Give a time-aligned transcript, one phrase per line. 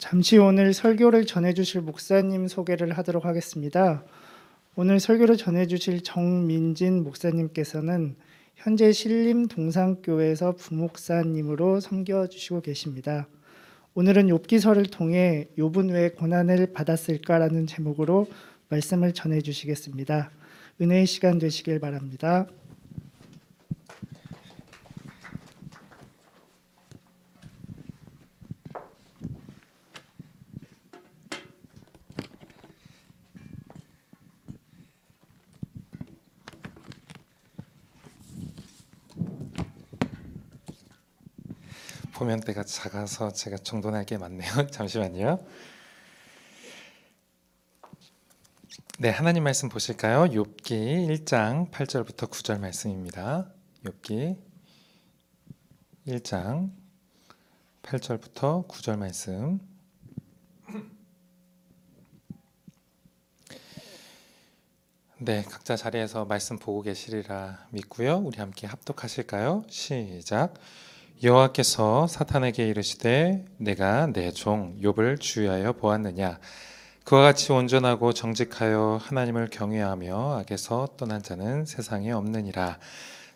[0.00, 4.02] 잠시 오늘 설교를 전해주실 목사님 소개를 하도록 하겠습니다.
[4.74, 8.16] 오늘 설교를 전해주실 정민진 목사님께서는
[8.54, 13.28] 현재 신림 동산교회에서 부목사님으로 섬겨주시고 계십니다.
[13.92, 18.26] 오늘은 욥기서를 통해 욥은 왜 고난을 받았을까라는 제목으로
[18.70, 20.30] 말씀을 전해주시겠습니다.
[20.80, 22.46] 은혜의 시간 되시길 바랍니다.
[42.30, 44.50] 보면대가 작아서 제가 정돈할 게 많네요.
[44.70, 45.44] 잠시만요.
[49.00, 50.26] 네, 하나님 말씀 보실까요?
[50.26, 53.50] 욥기 1장 8절부터 9절 말씀입니다.
[53.84, 54.36] 욥기
[56.06, 56.70] 1장
[57.82, 59.58] 8절부터 9절 말씀.
[65.18, 68.18] 네, 각자 자리에서 말씀 보고 계시리라 믿고요.
[68.18, 69.64] 우리 함께 합독하실까요?
[69.68, 70.54] 시작.
[71.22, 76.38] 여호와께서 사탄에게 이르시되 내가 내 종 욥을 주의하여 보았느냐?
[77.04, 82.78] 그와 같이 온전하고 정직하여 하나님을 경외하며 악에서 떠난 자는 세상에 없느니라.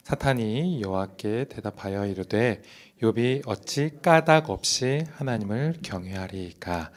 [0.03, 2.63] 사탄이 여호와께 대답하여 이르되
[3.03, 6.91] 욥이 어찌 까닭 없이 하나님을 경외하리까?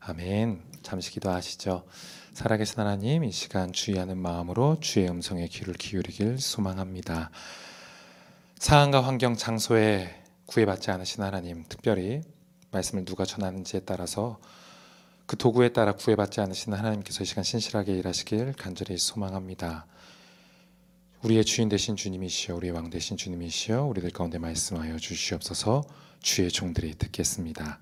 [0.00, 0.60] 아멘.
[0.82, 1.84] 잠시 기도하시죠.
[2.32, 7.30] 살아계신 하나님 이 시간 주의하는 마음으로 주의 음성에 귀를 기울이길 소망합니다.
[8.58, 10.21] 상황과 환경 장소에
[10.52, 12.20] 구애받지 않으신 하나님, 특별히
[12.72, 14.38] 말씀을 누가 전하는지에 따라서
[15.24, 19.86] 그 도구에 따라 구애받지 않으신 하나님께서 이 시간 신실하게 일하시길 간절히 소망합니다.
[21.22, 25.84] 우리의 주인 되신 주님이시여, 우리의 왕 되신 주님이시여, 우리들 가운데 말씀하여 주시옵소서.
[26.20, 27.78] 주의 종들이 듣겠습니다.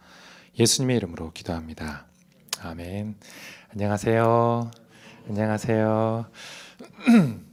[0.56, 2.06] 예수님의 이름으로 기도합니다.
[2.60, 3.16] 아멘.
[3.70, 4.70] 안녕하세요.
[5.28, 6.30] 안녕하세요.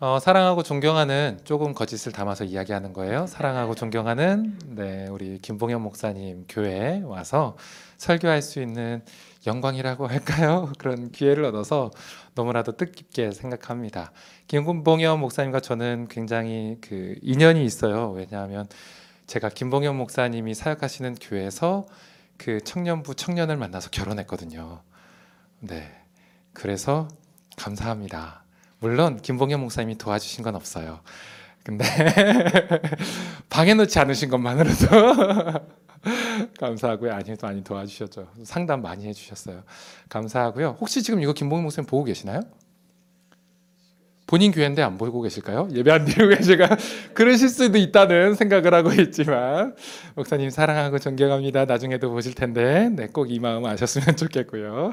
[0.00, 3.26] 어, 사랑하고 존경하는 조금 거짓을 담아서 이야기하는 거예요.
[3.26, 7.56] 사랑하고 존경하는 네, 우리 김봉현 목사님 교회에 와서
[7.96, 9.02] 설교할 수 있는
[9.44, 10.72] 영광이라고 할까요?
[10.78, 11.90] 그런 기회를 얻어서
[12.36, 14.12] 너무나도 뜻깊게 생각합니다.
[14.46, 18.12] 김봉현 목사님과 저는 굉장히 그 인연이 있어요.
[18.12, 18.68] 왜냐하면
[19.26, 21.86] 제가 김봉현 목사님이 사역하시는 교회에서
[22.36, 24.80] 그 청년부 청년을 만나서 결혼했거든요.
[25.58, 25.90] 네.
[26.52, 27.08] 그래서
[27.56, 28.44] 감사합니다.
[28.80, 31.00] 물론 김봉현 목사님이 도와주신 건 없어요.
[31.64, 31.84] 근데
[33.50, 34.86] 방해 놓지 않으신 것만으로도
[36.60, 37.12] 감사하고요.
[37.12, 38.28] 아니 많이 도와주셨죠.
[38.44, 39.62] 상담 많이 해주셨어요.
[40.08, 40.76] 감사하고요.
[40.80, 42.40] 혹시 지금 이거 김봉현 목사님 보고 계시나요?
[44.26, 45.68] 본인 교회인데 안 보고 계실까요?
[45.72, 46.76] 예배 안 드리고 계실까?
[47.14, 49.74] 그러실 수도 있다는 생각을 하고 있지만
[50.14, 51.64] 목사님 사랑하고 존경합니다.
[51.64, 54.92] 나중에도 보실 텐데 네, 꼭 이 마음 아셨으면 좋겠고요.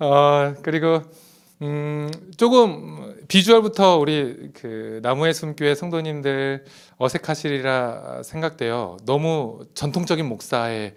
[0.00, 1.02] 어, 그리고
[1.62, 6.64] 음, 조금 비주얼부터 우리 그 나무의 숨교회 성도님들
[6.98, 8.98] 어색하시리라 생각돼요.
[9.06, 10.94] 너무 전통적인 목사의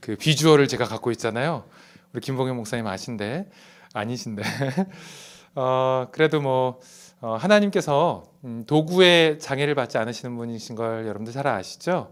[0.00, 1.64] 그 비주얼을 제가 갖고 있잖아요.
[2.12, 3.50] 우리 김봉현 목사님 아신데
[3.92, 4.42] 아니신데
[5.54, 6.80] 어, 그래도 뭐
[7.20, 12.10] 어, 하나님께서 음, 도구의 장애를 받지 않으시는 분이신 걸 여러분들 잘 아시죠?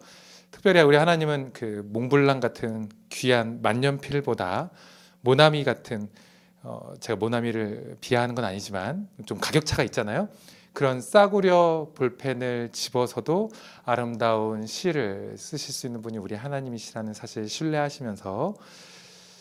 [0.51, 4.71] 특별히 우리 하나님은 그 몽블랑 같은 귀한 만년필보다
[5.23, 6.11] 모나미 같은
[6.69, 10.29] 어, 제가 모나미를 비하하는 건 아니지만 좀 가격 차가 있잖아요.
[10.73, 13.51] 그런 싸구려 볼펜을 집어서도
[13.85, 18.57] 아름다운 시를 쓰실 수 있는 분이 우리 하나님이시라는 사실 신뢰하시면서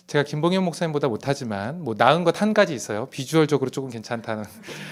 [0.06, 3.08] 제가 김봉현 목사님보다 못하지만 뭐 나은 것 한 가지 있어요.
[3.08, 4.44] 비주얼적으로 조금 괜찮다는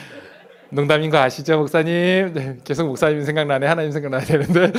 [0.71, 2.33] 농담인 거 아시죠, 목사님?
[2.33, 4.73] 네, 계속 목사님 생각나네, 하나님 생각나야 되는데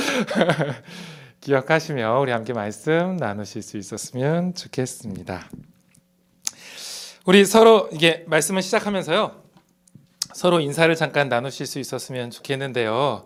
[1.39, 5.47] 기억하시며 우리 함께 말씀 나누실 수 있었으면 좋겠습니다.
[7.27, 9.31] 우리 서로 이게 말씀을 시작하면서요.
[10.35, 13.25] 서로 인사를 잠깐 나누실 수 있었으면 좋겠는데요.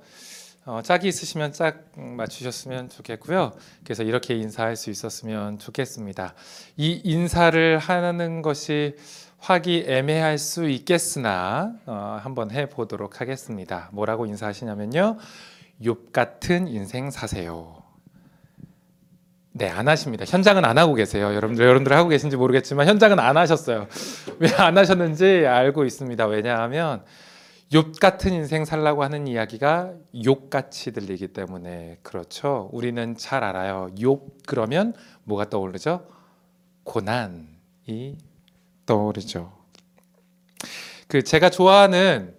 [0.66, 3.52] 어, 짝이 있으시면 짝 맞추셨으면 좋겠고요.
[3.84, 6.34] 그래서 이렇게 인사할 수 있었으면 좋겠습니다.
[6.78, 8.96] 이 인사를 하는 것이
[9.38, 13.90] 화기 애매할 수 있겠으나 어, 한번 해 보도록 하겠습니다.
[13.92, 15.18] 뭐라고 인사하시냐면요.
[15.82, 17.79] 욥 같은 인생 사세요.
[19.60, 20.24] 네, 안 하십니다.
[20.26, 21.36] 현장은 안 하고 계세요.
[21.36, 23.88] 여러분들 여러분들 하고 계신지 모르겠지만 현장은 안 하셨어요.
[24.40, 26.26] 왜 안 하셨는지 알고 있습니다.
[26.28, 27.04] 왜냐하면
[27.74, 29.92] 욥 같은 인생 살라고 하는 이야기가
[30.24, 32.70] 욕같이 들리기 때문에 그렇죠.
[32.72, 33.90] 우리는 잘 알아요.
[33.98, 34.94] 욥 그러면
[35.26, 36.08] 뭐가 떠오르죠?
[36.86, 38.18] 고난이
[38.86, 39.52] 떠오르죠.
[41.10, 42.34] 그 제가 좋아하는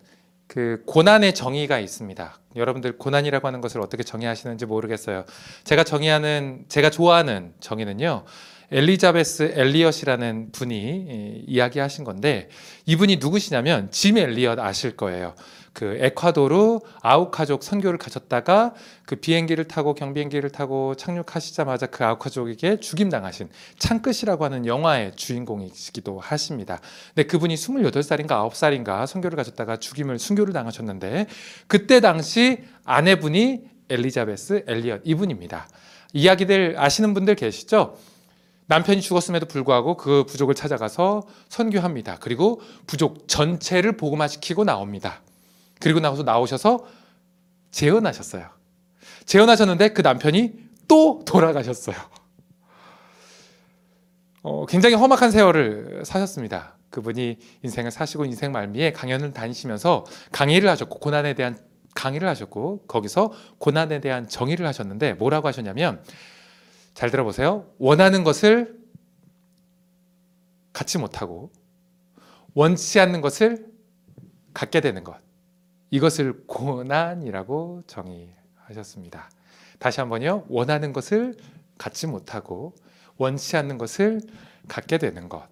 [0.50, 2.41] 그 고난의 정의가 있습니다.
[2.56, 5.25] 여러분들 고난이라고 하는 것을 어떻게 정의하시는지 모르겠어요.
[5.62, 8.25] 제가 정의하는 제가 좋아하는 정의는요.
[8.73, 12.49] 엘리자베스 엘리엇이라는 분이 예, 이야기하신 건데
[12.87, 15.37] 이분이 누구시냐면 짐 엘리엇 아실 거예요.
[15.72, 18.75] 그 에콰도르 아우카족 선교를 가셨다가
[19.06, 26.81] 그 비행기를 타고 경비행기를 타고 착륙하시자마자 그 아우카족에게 죽임당하신 창끝이라고 하는 영화의 주인공이시기도 하십니다.
[27.14, 31.26] 근데 그분이 28살인가 9살인가 선교를 가셨다가 죽임을 순교를 당하셨는데
[31.67, 35.69] 그때 당시 아내분이 엘리자베스 엘리엇 이분입니다.
[36.12, 37.96] 이야기들 아시는 분들 계시죠?
[38.66, 42.19] 남편이 죽었음에도 불구하고 그 부족을 찾아가서 선교합니다.
[42.20, 45.23] 그리고 부족 전체를 복음화시키고 나옵니다.
[45.81, 46.87] 그리고 나서 나오셔서
[47.71, 48.49] 재혼하셨어요.
[49.25, 50.53] 재혼하셨는데 그 남편이
[50.87, 51.97] 또 돌아가셨어요.
[54.43, 56.77] 어, 굉장히 험악한 세월을 사셨습니다.
[56.91, 61.59] 그분이 인생을 사시고 인생 말미에 강연을 다니시면서 강의를 하셨고 고난에 대한
[61.94, 66.03] 강의를 하셨고 거기서 고난에 대한 정의를 하셨는데 뭐라고 하셨냐면
[66.94, 67.67] 잘 들어보세요.
[67.79, 68.79] 원하는 것을
[70.73, 71.53] 갖지 못하고
[72.55, 73.67] 원치 않는 것을
[74.53, 75.17] 갖게 되는 것.
[75.90, 79.31] 이것을 고난이라고 정의하셨습니다.
[79.78, 80.44] 다시 한번요.
[80.48, 81.37] 원하는 것을
[81.78, 82.75] 갖지 못하고
[83.16, 84.20] 원치 않는 것을
[84.69, 85.48] 갖게 되는 것.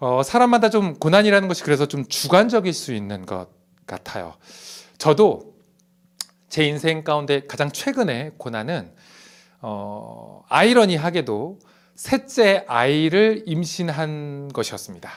[0.00, 3.48] 어, 사람마다 좀 고난이라는 것이 그래서 좀 주관적일 수 있는 것
[3.86, 4.34] 같아요.
[4.98, 5.54] 저도
[6.48, 8.92] 제 인생 가운데 가장 최근에 고난은
[9.60, 11.58] 어, 아이러니하게도
[11.94, 15.10] 셋째 아이를 임신한 것이었습니다.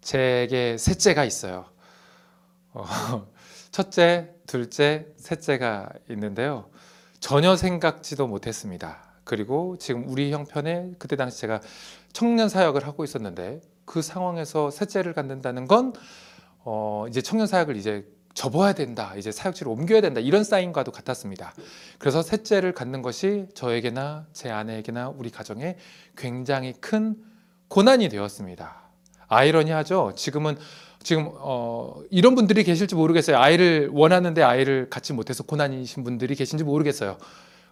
[0.00, 1.66] 제게 셋째가 있어요.
[2.72, 2.84] 어,
[3.70, 6.70] 첫째, 둘째, 셋째가 있는데요.
[7.20, 9.02] 전혀 생각지도 못했습니다.
[9.24, 11.60] 그리고 지금 우리 형편에 그때 당시 제가
[12.12, 15.92] 청년 사역을 하고 있었는데 그 상황에서 셋째를 갖는다는 건
[16.64, 19.14] 어, 이제 청년 사역을 이제 접어야 된다.
[19.16, 20.20] 이제 사역지로 옮겨야 된다.
[20.20, 21.52] 이런 사인과도 같았습니다.
[21.98, 25.76] 그래서 셋째를 갖는 것이 저에게나 제 아내에게나 우리 가정에
[26.16, 27.16] 굉장히 큰
[27.68, 28.82] 고난이 되었습니다.
[29.26, 30.12] 아이러니하죠.
[30.14, 30.56] 지금은
[31.02, 33.38] 지금 어, 이런 분들이 계실지 모르겠어요.
[33.38, 37.18] 아이를 원하는데 아이를 갖지 못해서 고난이신 분들이 계신지 모르겠어요.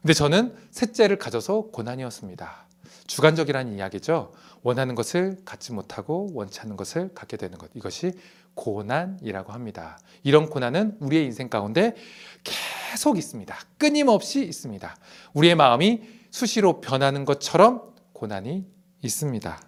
[0.00, 2.66] 근데 저는 셋째를 가져서 고난이었습니다.
[3.06, 4.32] 주관적이라는 이야기죠.
[4.62, 7.70] 원하는 것을 갖지 못하고 원치 않는 것을 갖게 되는 것.
[7.74, 8.12] 이것이
[8.54, 9.98] 고난이라고 합니다.
[10.22, 11.94] 이런 고난은 우리의 인생 가운데
[12.42, 13.56] 계속 있습니다.
[13.78, 14.96] 끊임없이 있습니다.
[15.34, 17.82] 우리의 마음이 수시로 변하는 것처럼
[18.12, 18.66] 고난이
[19.02, 19.60] 있습니다.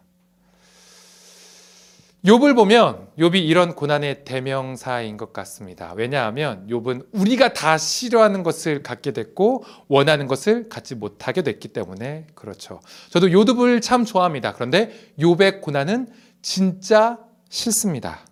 [2.24, 5.92] 욥을 보면 욥이 이런 고난의 대명사인 것 같습니다.
[5.94, 12.80] 왜냐하면 욥은 우리가 다 싫어하는 것을 갖게 됐고 원하는 것을 갖지 못하게 됐기 때문에 그렇죠.
[13.10, 14.52] 저도 욥을 참 좋아합니다.
[14.54, 16.08] 그런데 욥의 고난은
[16.42, 17.18] 진짜
[17.50, 18.26] 싫습니다.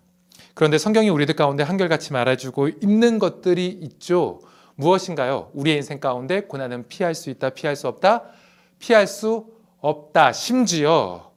[0.53, 4.41] 그런데 성경이 우리들 가운데 한결같이 말해주고 있는 것들이 있죠.
[4.75, 5.49] 무엇인가요?
[5.53, 8.23] 우리의 인생 가운데 고난은 피할 수 있다, 피할 수 없다,
[8.79, 9.47] 피할 수
[9.79, 10.33] 없다.
[10.33, 11.31] 심지어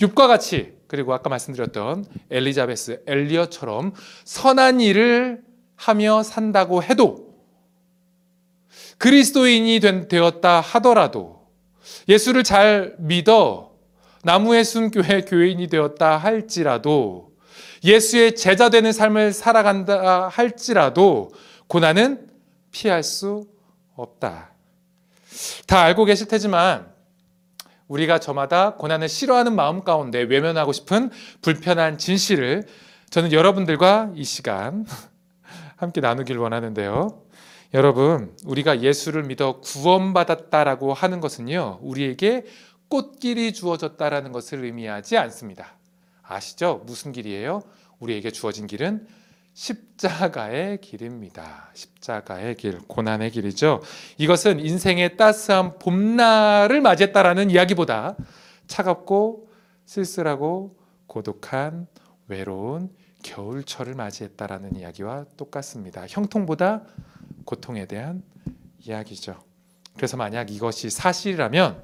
[0.00, 3.92] 욥과 같이 그리고 아까 말씀드렸던 엘리자베스 엘리어처럼
[4.24, 5.42] 선한 일을
[5.76, 7.34] 하며 산다고 해도
[8.98, 11.48] 그리스도인이 된, 되었다 하더라도
[12.08, 13.72] 예수를 잘 믿어
[14.22, 17.34] 나무의 숨교회 교인이 되었다 할지라도
[17.84, 21.30] 예수의 제자 되는 삶을 살아간다 할지라도
[21.66, 22.30] 고난은
[22.70, 23.46] 피할 수
[23.94, 24.50] 없다.
[25.66, 26.93] 다 알고 계실 테지만
[27.94, 31.10] 우리가 저마다 고난을 싫어하는 마음 가운데 외면하고 싶은
[31.42, 32.64] 불편한 진실을
[33.10, 34.84] 저는 여러분들과 이 시간
[35.76, 37.22] 함께 나누길 원하는데요.
[37.72, 42.44] 여러분, 우리가 예수를 믿어 구원받았다라고 하는 것은요, 우리에게
[42.88, 45.76] 꽃길이 주어졌다라는 것을 의미하지 않습니다.
[46.22, 46.82] 아시죠?
[46.86, 47.62] 무슨 길이에요?
[48.00, 49.06] 우리에게 주어진 길은
[49.54, 51.70] 십자가의 길입니다.
[51.74, 53.82] 십자가의 길, 고난의 길이죠.
[54.18, 58.16] 이것은 인생의 따스한 봄날을 맞이했다라는 이야기보다
[58.66, 59.48] 차갑고
[59.86, 61.86] 쓸쓸하고 고독한
[62.26, 62.90] 외로운
[63.22, 66.04] 겨울철을 맞이했다라는 이야기와 똑같습니다.
[66.08, 66.82] 형통보다
[67.44, 68.22] 고통에 대한
[68.80, 69.42] 이야기죠.
[69.96, 71.80] 그래서 만약 이것이 사실이라면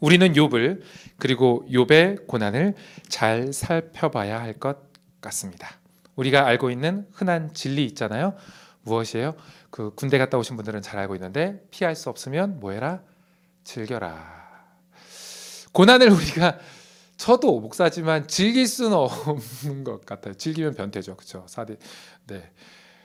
[0.00, 0.82] 우리는 욥을
[1.18, 2.74] 그리고 욥의 고난을
[3.08, 4.76] 잘 살펴봐야 할 것
[5.22, 5.80] 같습니다.
[6.16, 8.34] 우리가 알고 있는 흔한 진리 있잖아요.
[8.82, 9.34] 무엇이에요?
[9.70, 13.00] 그 군대 갔다 오신 분들은 잘 알고 있는데 피할 수 없으면 뭐해라?
[13.64, 14.46] 즐겨라.
[15.72, 16.58] 고난을 우리가
[17.16, 20.34] 저도 목사지만 즐길 수는 없는 것 같아요.
[20.34, 21.44] 즐기면 변태죠, 그렇죠?
[21.48, 21.76] 사대.
[22.26, 22.50] 네.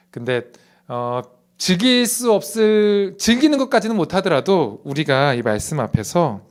[0.10, 0.52] 근데
[0.88, 1.22] 어,
[1.58, 6.42] 즐길 수 없을 즐기는 것까지는 못하더라도 우리가 이 말씀 앞에서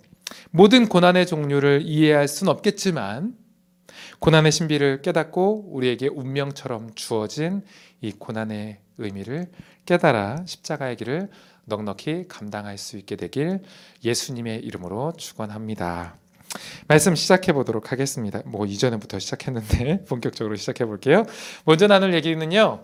[0.50, 3.34] 모든 고난의 종류를 이해할 수는 없겠지만
[4.20, 7.62] 고난의 신비를 깨닫고 우리에게 운명처럼 주어진
[8.02, 9.50] 이 고난의 의미를
[9.86, 11.30] 깨달아 십자가의 길을
[11.64, 13.60] 넉넉히 감당할 수 있게 되길
[14.04, 16.16] 예수님의 이름으로 축원합니다.
[16.86, 18.42] 말씀 시작해 보도록 하겠습니다.
[18.44, 21.24] 뭐 이전부터 시작했는데 본격적으로 시작해 볼게요.
[21.64, 22.80] 먼저 나눌 얘기는요.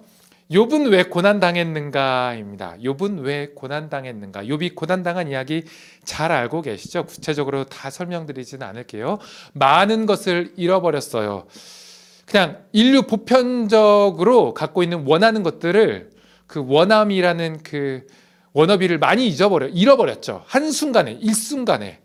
[0.51, 2.77] 욥은 왜 고난 당했는가입니다.
[2.79, 4.45] 욥은 왜 고난 당했는가?
[4.45, 5.65] 욥이 고난 당한 이야기
[6.05, 7.05] 잘 알고 계시죠?
[7.05, 9.19] 구체적으로 다 설명드리지는 않을게요.
[9.55, 11.47] 많은 것을 잃어버렸어요.
[12.27, 16.11] 그냥 인류 보편적으로 갖고 있는 원하는 것들을
[16.47, 18.07] 그 원함이라는 그
[18.53, 20.43] 워너비를 많이 잊어버려 잃어버렸죠.
[20.47, 22.01] 한 순간에 일순간에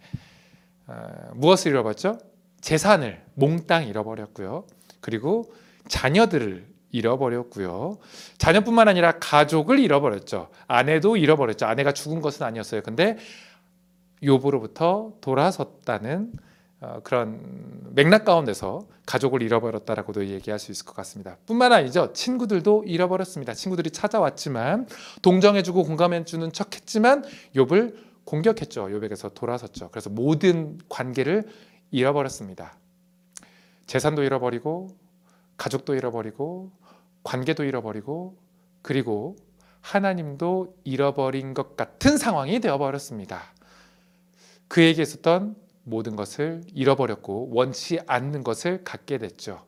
[0.88, 0.93] 어,
[1.36, 2.19] 무엇을 잃어버렸죠?
[2.60, 4.65] 재산을 몽땅 잃어버렸고요.
[5.00, 5.51] 그리고
[5.88, 7.98] 자녀들을 잃어버렸고요.
[8.38, 10.50] 자녀뿐만 아니라 가족을 잃어버렸죠.
[10.67, 11.65] 아내도 잃어버렸죠.
[11.65, 12.81] 아내가 죽은 것은 아니었어요.
[12.81, 13.17] 근데
[14.24, 16.31] 욥으로부터 돌아섰다는
[16.81, 21.38] 어, 그런 맥락 가운데서 가족을 잃어버렸다라고도 얘기할 수 있을 것 같습니다.
[21.45, 22.12] 뿐만 아니죠.
[22.13, 23.53] 친구들도 잃어버렸습니다.
[23.53, 24.88] 친구들이 찾아왔지만
[25.21, 27.24] 동정해주고 공감해주는 척했지만
[27.55, 27.95] 욥을
[28.25, 28.86] 공격했죠.
[28.88, 29.89] 욥에게서 돌아섰죠.
[29.91, 31.48] 그래서 모든 관계를
[31.91, 32.74] 잃어버렸습니다.
[33.86, 34.89] 재산도 잃어버리고
[35.57, 36.71] 가족도 잃어버리고
[37.23, 38.37] 관계도 잃어버리고
[38.81, 39.35] 그리고
[39.81, 43.41] 하나님도 잃어버린 것 같은 상황이 되어버렸습니다.
[44.67, 49.65] 그에게 있었던 모든 것을 잃어버렸고 원치 않는 것을 갖게 됐죠.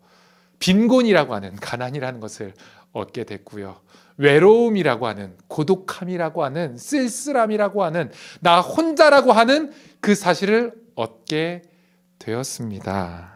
[0.59, 2.53] 빈곤이라고 하는 가난이라는 것을
[2.93, 3.81] 얻게 됐고요.
[4.17, 11.63] 외로움이라고 하는 고독함이라고 하는 쓸쓸함이라고 하는 나 혼자라고 하는 그 사실을 얻게
[12.19, 13.33] 되었습니다.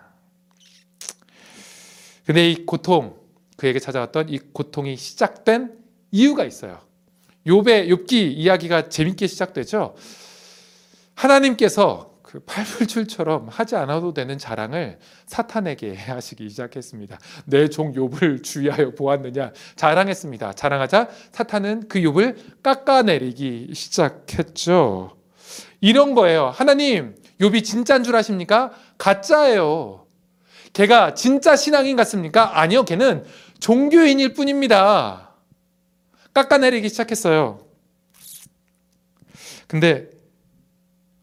[2.26, 3.18] 근데 이 고통
[3.58, 5.74] 그에게 찾아왔던 이 고통이 시작된
[6.12, 6.80] 이유가 있어요.
[7.46, 9.96] 욥의 욥기 이야기가 재밌게 시작되죠.
[11.16, 17.18] 하나님께서 그 팔불출처럼 하지 않아도 되는 자랑을 사탄에게 하시기 시작했습니다.
[17.46, 20.54] 내 종 욥을 주의하여 보았느냐 자랑했습니다.
[20.54, 25.16] 자랑하자 사탄은 그 욥을 깎아내리기 시작했죠.
[25.80, 26.48] 이런 거예요.
[26.50, 28.72] 하나님, 욥이 진짜인 줄 아십니까?
[28.98, 30.06] 가짜예요.
[30.74, 32.60] 걔가 진짜 신앙인 같습니까?
[32.60, 33.24] 아니요, 걔는
[33.60, 35.36] 종교인일 뿐입니다.
[36.34, 37.60] 깎아내리기 시작했어요.
[39.68, 40.10] 근데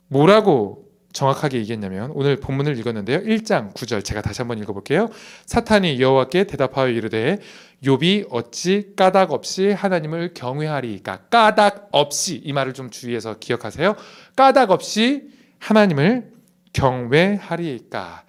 [0.08, 3.20] 뭐라고 정확하게 얘기했냐면 오늘 본문을 읽었는데요.
[3.20, 5.08] 1장 9절 제가 다시 한번 읽어볼게요.
[5.46, 7.38] 사탄이 여호와께 대답하여 이르되
[7.84, 13.94] 욥이 어찌 까닭 없이 하나님을 경외하리까 까닭 없이 이 말을 좀 주의해서 기억하세요.
[14.34, 16.32] 까닭 없이 하나님을
[16.72, 18.24] 경외하리까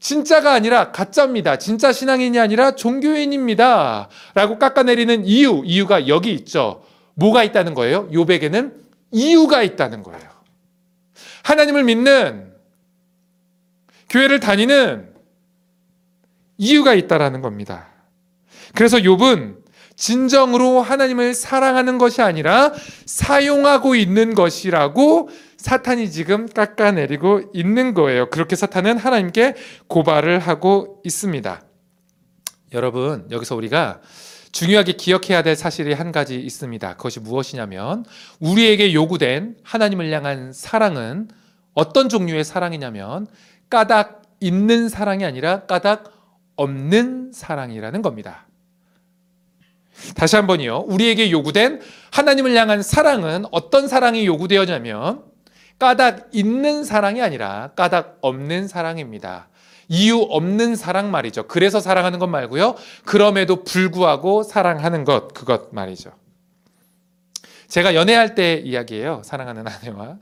[0.00, 1.56] 진짜가 아니라 가짜입니다.
[1.56, 4.08] 진짜 신앙인이 아니라 종교인입니다.
[4.34, 6.82] 라고 깎아내리는 이유, 이유가 여기 있죠.
[7.14, 8.08] 뭐가 있다는 거예요?
[8.10, 8.72] 욥에게는
[9.12, 10.28] 이유가 있다는 거예요.
[11.42, 12.52] 하나님을 믿는
[14.08, 15.10] 교회를 다니는
[16.56, 17.88] 이유가 있다라는 겁니다.
[18.74, 19.60] 그래서 욥은
[19.96, 22.72] 진정으로 하나님을 사랑하는 것이 아니라
[23.04, 25.28] 사용하고 있는 것이라고
[25.60, 28.30] 사탄이 지금 깎아내리고 있는 거예요.
[28.30, 29.54] 그렇게 사탄은 하나님께
[29.88, 31.62] 고발을 하고 있습니다.
[32.72, 34.00] 여러분, 여기서 우리가
[34.52, 36.96] 중요하게 기억해야 될 사실이 한 가지 있습니다.
[36.96, 38.06] 그것이 무엇이냐면
[38.40, 41.28] 우리에게 요구된 하나님을 향한 사랑은
[41.74, 43.26] 어떤 종류의 사랑이냐면
[43.68, 46.10] 까닭 있는 사랑이 아니라 까닭
[46.56, 48.46] 없는 사랑이라는 겁니다.
[50.16, 50.84] 다시 한번요.
[50.88, 55.29] 우리에게 요구된 하나님을 향한 사랑은 어떤 사랑이 요구되었냐면
[55.80, 59.48] 까닭 있는 사랑이 아니라 까닭 없는 사랑입니다.
[59.88, 61.48] 이유 없는 사랑 말이죠.
[61.48, 62.76] 그래서 사랑하는 것 말고요.
[63.04, 66.12] 그럼에도 불구하고 사랑하는 것, 그것 말이죠.
[67.66, 69.22] 제가 연애할 때 이야기예요.
[69.24, 70.16] 사랑하는 아내와 어,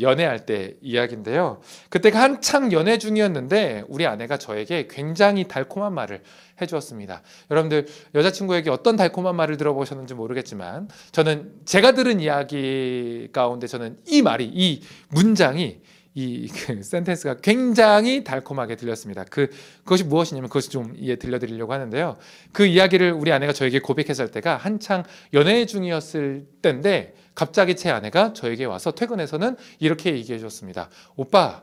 [0.00, 1.60] 연애할 때 이야기인데요.
[1.88, 6.22] 그때가 한창 연애 중이었는데 우리 아내가 저에게 굉장히 달콤한 말을
[6.60, 7.22] 해주었습니다.
[7.50, 14.44] 여러분들 여자친구에게 어떤 달콤한 말을 들어보셨는지 모르겠지만 저는 제가 들은 이야기 가운데 저는 이 말이
[14.52, 15.80] 이 문장이
[16.14, 19.24] 이 그 센텐스가 굉장히 달콤하게 들렸습니다.
[19.24, 19.48] 그
[19.84, 22.16] 그것이 무엇이냐면 그것이 좀 이해 들려드리려고 하는데요.
[22.52, 28.64] 그 이야기를 우리 아내가 저에게 고백했을 때가 한창 연애 중이었을 때인데 갑자기 제 아내가 저에게
[28.64, 30.90] 와서 퇴근해서는 이렇게 얘기해 줬습니다.
[31.16, 31.62] 오빠,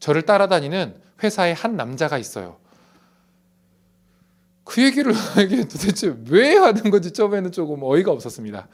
[0.00, 2.56] 저를 따라다니는 회사에 한 남자가 있어요.
[4.64, 8.68] 그 얘기를 이게 도대체 왜 하는 건지 처음에는 조금 어이가 없었습니다.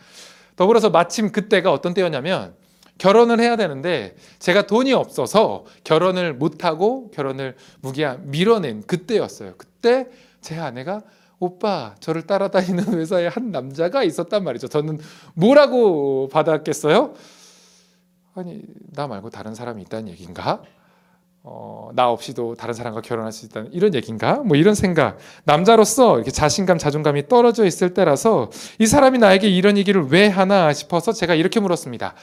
[0.57, 2.55] 더불어서 마침 그때가 어떤 때였냐면
[2.99, 9.55] 결혼을 해야 되는데 제가 돈이 없어서 결혼을 못하고 결혼을 무기한 밀어낸 그때였어요.
[9.57, 10.09] 그때
[10.41, 11.03] 제 아내가
[11.39, 14.69] 오빠 저를 따라다니는 회사에 한 남자가 있었단 말이죠.
[14.69, 15.01] 저는
[15.35, 17.15] 뭐라고 받았겠어요?
[18.35, 20.63] 아니 나 말고 다른 사람이 있다는 얘기인가?
[21.45, 24.37] 어, 나 없이도 다른 사람과 결혼할 수 있다는 이런 얘기인가?
[24.37, 25.19] 뭐 이런 생각.
[25.43, 31.13] 남자로서 이렇게 자신감, 자존감이 떨어져 있을 때라서 이 사람이 나에게 이런 얘기를 왜 하나 싶어서
[31.13, 32.15] 제가 이렇게 물었습니다.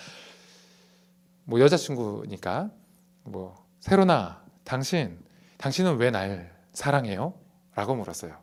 [1.50, 2.70] 뭐 여자친구니까
[3.24, 5.18] 뭐 세로나 당신
[5.58, 7.34] 당신은 왜 날 사랑해요?
[7.76, 8.34] 라고 물었어요.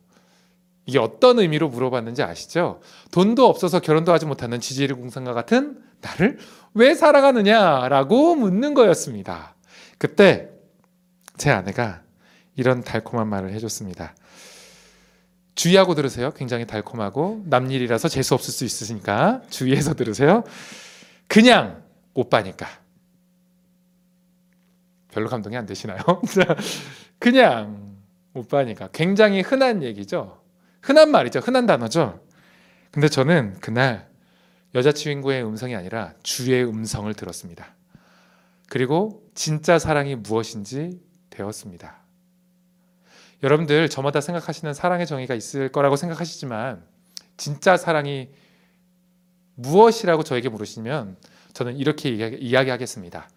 [0.86, 2.80] 이게 어떤 의미로 물어봤는지 아시죠?
[3.12, 6.38] 돈도 없어서 결혼도 하지 못하는 지지리 공상과 같은 나를
[6.74, 9.54] 왜 사랑하느냐라고 묻는 거였습니다.
[9.98, 10.50] 그때
[11.36, 12.02] 제 아내가
[12.56, 14.14] 이런 달콤한 말을 해줬습니다.
[15.54, 16.32] 주의하고 들으세요.
[16.32, 20.44] 굉장히 달콤하고 남일이라서 재수 없을 수 있으니까 주의해서 들으세요.
[21.28, 21.82] 그냥
[22.14, 22.66] 오빠니까.
[25.16, 25.98] 별로 감동이 안 되시나요?
[26.28, 26.54] 자,
[27.18, 27.96] 그냥
[28.34, 28.90] 오빠니까.
[28.92, 30.42] 굉장히 흔한 얘기죠.
[30.82, 31.38] 흔한 말이죠.
[31.38, 32.20] 흔한 단어죠.
[32.90, 34.10] 근데 저는 그날
[34.74, 37.74] 여자 친구의 음성이 아니라 주의 음성을 들었습니다.
[38.68, 41.96] 그리고 진짜 사랑이 무엇인지 배웠습니다.
[43.42, 46.84] 여러분들 저마다 생각하시는 사랑의 정의가 있을 거라고 생각하시지만
[47.38, 48.28] 진짜 사랑이
[49.54, 51.16] 무엇이라고 저에게 물으시면
[51.54, 53.30] 저는 이렇게 이야기- 이야기하겠습니다.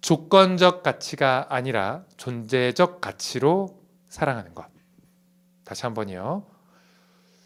[0.00, 4.66] 조건적 가치가 아니라 존재적 가치로 사랑하는 것.
[5.64, 6.44] 다시 한 번이요.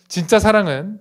[0.09, 1.01] 진짜 사랑은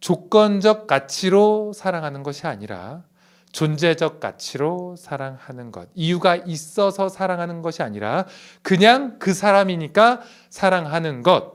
[0.00, 3.04] 조건적 가치로 사랑하는 것이 아니라
[3.52, 5.88] 존재적 가치로 사랑하는 것.
[5.94, 8.26] 이유가 있어서 사랑하는 것이 아니라
[8.62, 11.54] 그냥 그 사람이니까 사랑하는 것.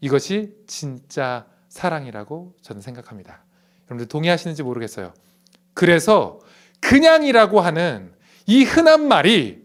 [0.00, 3.44] 이것이 진짜 사랑이라고 저는 생각합니다.
[3.86, 5.12] 여러분들 동의하시는지 모르겠어요.
[5.72, 6.38] 그래서
[6.80, 8.12] 그냥이라고 하는
[8.46, 9.64] 이 흔한 말이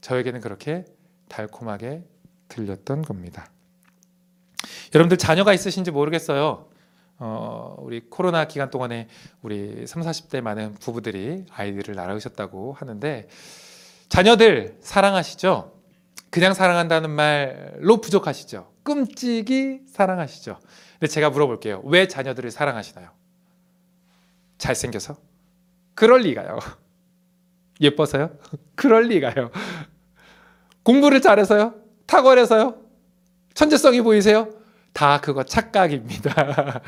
[0.00, 0.84] 저에게는 그렇게
[1.28, 2.04] 달콤하게
[2.48, 3.50] 들렸던 겁니다.
[4.94, 6.68] 여러분들 자녀가 있으신지 모르겠어요.
[7.18, 9.08] 어, 우리 코로나 기간 동안에
[9.42, 13.28] 우리 3, 40대 많은 부부들이 아이들을 낳으셨다고 하는데
[14.08, 15.74] 자녀들 사랑하시죠?
[16.30, 18.72] 그냥 사랑한다는 말로 부족하시죠?
[18.82, 20.58] 끔찍이 사랑하시죠?
[20.98, 21.82] 근데 제가 물어볼게요.
[21.84, 23.10] 왜 자녀들을 사랑하시나요?
[24.58, 25.16] 잘생겨서?
[25.94, 26.58] 그럴 리가요.
[27.80, 28.30] 예뻐서요?
[28.74, 29.50] 그럴 리가요.
[30.82, 31.74] 공부를 잘해서요?
[32.06, 32.76] 탁월해서요?
[33.54, 34.48] 천재성이 보이세요?
[34.92, 36.82] 다 그거 착각입니다.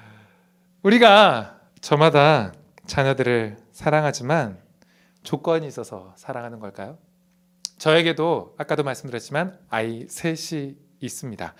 [0.82, 2.52] 우리가 저마다
[2.86, 4.58] 자녀들을 사랑하지만
[5.22, 6.98] 조건이 있어서 사랑하는 걸까요?
[7.78, 11.54] 저에게도 아까도 말씀드렸지만 아이 셋이 있습니다.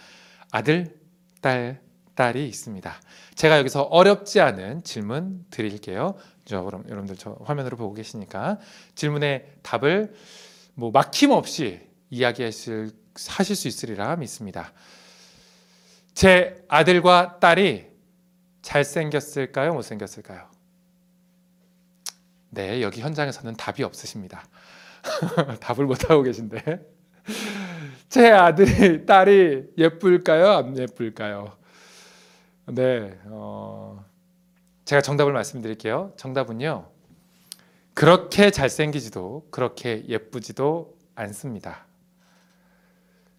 [0.52, 0.98] 아들,
[1.40, 1.80] 딸,
[2.14, 2.94] 딸이 있습니다.
[3.35, 6.16] 제가 여기서 어렵지 않은 질문 드릴게요.
[6.44, 8.59] 저 그럼 여러분들 저 화면으로 보고 계시니까
[8.94, 10.14] 질문의 답을
[10.74, 11.80] 뭐 막힘 없이
[12.11, 12.90] 이야기하실
[13.28, 14.72] 하실 수 있으리라 믿습니다.
[16.14, 17.87] 제 아들과 딸이
[18.62, 19.74] 잘생겼을까요?
[19.74, 20.48] 못생겼을까요?
[22.50, 24.46] 네, 여기 현장에서는 답이 없으십니다.
[25.61, 26.62] 답을 못하고 계신데.
[28.09, 30.50] 제 아들이, 딸이 예쁠까요?
[30.50, 31.57] 안 예쁠까요?
[32.66, 34.04] 네, 어,
[34.85, 36.12] 제가 정답을 말씀드릴게요.
[36.16, 36.90] 정답은요.
[37.94, 41.87] 그렇게 잘생기지도, 그렇게 예쁘지도 않습니다.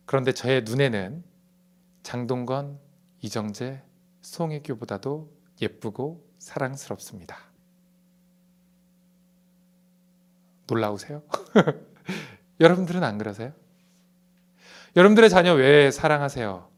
[0.06, 1.24] 그런데 저의 눈에는
[2.04, 2.80] 장동건,
[3.22, 3.82] 이정재,
[4.22, 5.32] 송혜교보다도
[5.62, 7.38] 예쁘고 사랑스럽습니다.
[10.68, 11.22] 놀라우세요?
[12.60, 13.54] 여러분들은 안 그러세요?
[14.96, 16.70] 여러분들의 자녀 왜 사랑하세요?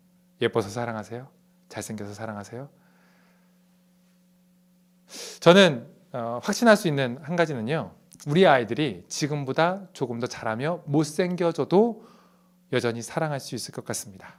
[0.41, 1.29] 예뻐서 사랑하세요?
[1.69, 2.69] 잘생겨서 사랑하세요?
[5.39, 7.91] 저는 어, 확신할 수 있는 한 가지는요.
[8.27, 12.03] 우리 아이들이 지금보다 조금 더 잘하며 못생겨져도
[12.73, 14.35] 여전히 사랑할 수 있을 것 같습니다.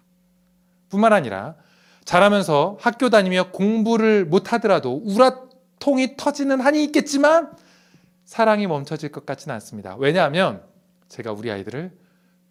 [0.89, 1.57] 뿐만 아니라
[2.05, 7.53] 자라면서 학교 다니며 공부를 못하더라도 우라통이 터지는 한이 있겠지만
[8.25, 9.97] 사랑이 멈춰질 것 같지는 않습니다.
[9.99, 10.63] 왜냐하면
[11.09, 11.93] 제가 우리 아이들을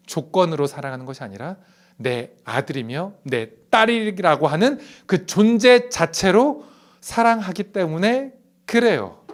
[0.06, 1.56] 조건으로 사랑하는 것이 아니라
[1.96, 6.67] 내 아들이며 내 딸이라고 하는 그 존재 자체로
[7.00, 8.32] 사랑하기 때문에
[8.66, 9.24] 그래요.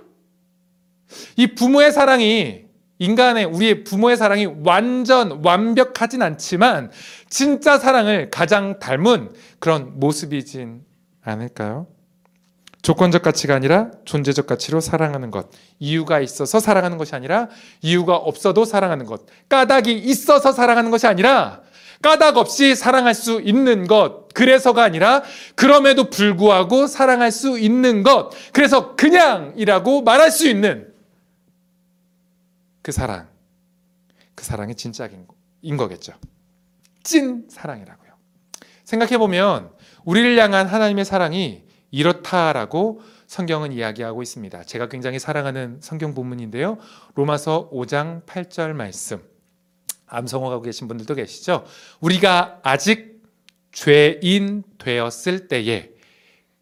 [1.36, 2.64] 이 부모의 사랑이
[2.98, 6.90] 인간의 우리의 부모의 사랑이 완전 완벽하진 않지만
[7.28, 10.84] 진짜 사랑을 가장 닮은 그런 모습이진
[11.22, 11.88] 않을까요?
[12.82, 15.48] 조건적 가치가 아니라 존재적 가치로 사랑하는 것.
[15.78, 17.48] 이유가 있어서 사랑하는 것이 아니라
[17.80, 19.22] 이유가 없어도 사랑하는 것.
[19.48, 21.62] 까닭이 있어서 사랑하는 것이 아니라
[22.04, 24.28] 까닭 없이 사랑할 수 있는 것.
[24.34, 25.22] 그래서가 아니라
[25.54, 28.30] 그럼에도 불구하고 사랑할 수 있는 것.
[28.52, 30.92] 그래서 그냥이라고 말할 수 있는
[32.82, 33.28] 그 사랑.
[34.34, 35.26] 그 사랑이 진짜인
[35.78, 36.12] 거겠죠.
[37.02, 38.12] 찐 사랑이라고요.
[38.84, 39.70] 생각해 보면
[40.04, 44.64] 우리를 향한 하나님의 사랑이 이렇다라고 성경은 이야기하고 있습니다.
[44.64, 46.76] 제가 굉장히 사랑하는 성경 본문인데요.
[47.14, 49.33] 로마서 5장 8절 말씀.
[50.06, 51.64] 암송하고 계신 분들도 계시죠.
[52.00, 53.22] 우리가 아직
[53.72, 55.90] 죄인 되었을 때에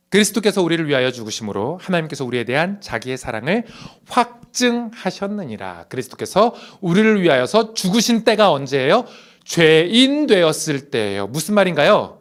[0.09, 3.65] 그리스도께서 우리를 위하여 죽으심으로 하나님께서 우리에 대한 자기의 사랑을
[4.09, 5.87] 확증하셨느니라.
[5.89, 9.07] 그리스도께서 우리를 위하여서 죽으신 때가 언제예요?
[9.45, 11.29] 죄인 되었을 때예요.
[11.29, 12.21] 무슨 말인가요?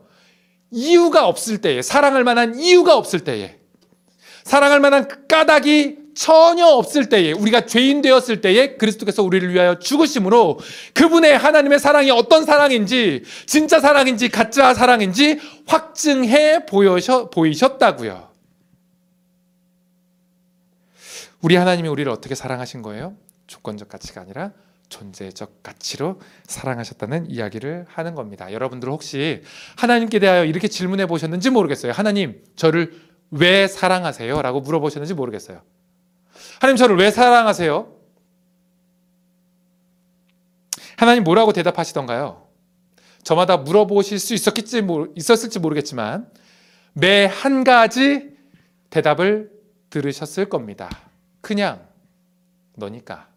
[0.71, 3.57] 이유가 없을 때에 사랑할 만한 이유가 없을 때에
[4.43, 10.59] 사랑할 만한 그 까닭이 전혀 없을 때에 우리가 죄인 되었을 때에 그리스도께서 우리를 위하여 죽으심으로
[10.93, 16.65] 그분의 하나님의 사랑이 어떤 사랑인지 진짜 사랑인지 가짜 사랑인지 확증해
[17.31, 18.29] 보이셨다고요.
[21.41, 23.15] 우리 하나님이 우리를 어떻게 사랑하신 거예요?
[23.47, 24.51] 조건적 가치가 아니라
[24.89, 28.51] 존재적 가치로 사랑하셨다는 이야기를 하는 겁니다.
[28.51, 29.41] 여러분들 혹시
[29.77, 31.93] 하나님께 대하여 이렇게 질문해 보셨는지 모르겠어요.
[31.93, 32.93] 하나님, 저를
[33.31, 34.41] 왜 사랑하세요?
[34.41, 35.61] 라고 물어보셨는지 모르겠어요.
[36.61, 37.91] 하나님, 저를 왜 사랑하세요?
[40.95, 42.47] 하나님 뭐라고 대답하시던가요?
[43.23, 44.83] 저마다 물어보실 수 있었겠지,
[45.15, 46.29] 있었을지 모르겠지만
[46.93, 48.37] 매 한 가지
[48.91, 49.49] 대답을
[49.89, 50.87] 들으셨을 겁니다.
[51.41, 51.83] 그냥
[52.75, 53.27] 너니까.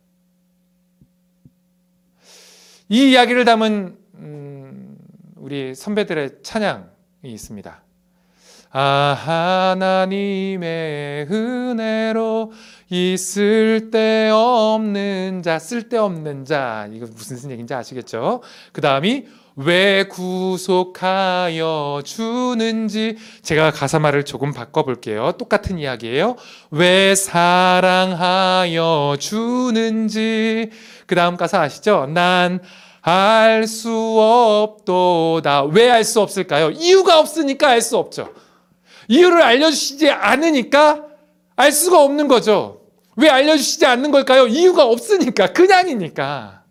[2.91, 4.99] 이 이야기를 담은 음,
[5.37, 6.85] 우리 선배들의 찬양이
[7.25, 7.81] 있습니다.
[8.77, 12.53] 아 하나님의 은혜로
[12.91, 18.43] 있을 데 없는 자, 쓸데 없는 자 이거 무슨 얘기인지 아시겠죠?
[18.73, 25.33] 그 다음이 왜 구속하여 주는지 제가 가사 말을 조금 바꿔볼게요.
[25.39, 26.37] 똑같은 이야기예요.
[26.71, 30.71] 왜 사랑하여 주는지
[31.07, 32.07] 그 다음 가사 아시죠?
[32.13, 32.61] 난
[33.07, 35.65] 알 수 없도다.
[35.65, 36.71] 왜 알 수 없을까요?
[36.71, 38.33] 이유가 없으니까 알 수 없죠.
[39.09, 41.03] 이유를 알려주시지 않으니까
[41.57, 42.85] 알 수가 없는 거죠.
[43.17, 44.47] 왜 알려주시지 않는 걸까요?
[44.47, 45.53] 이유가 없으니까.
[45.53, 46.65] 그냥이니까.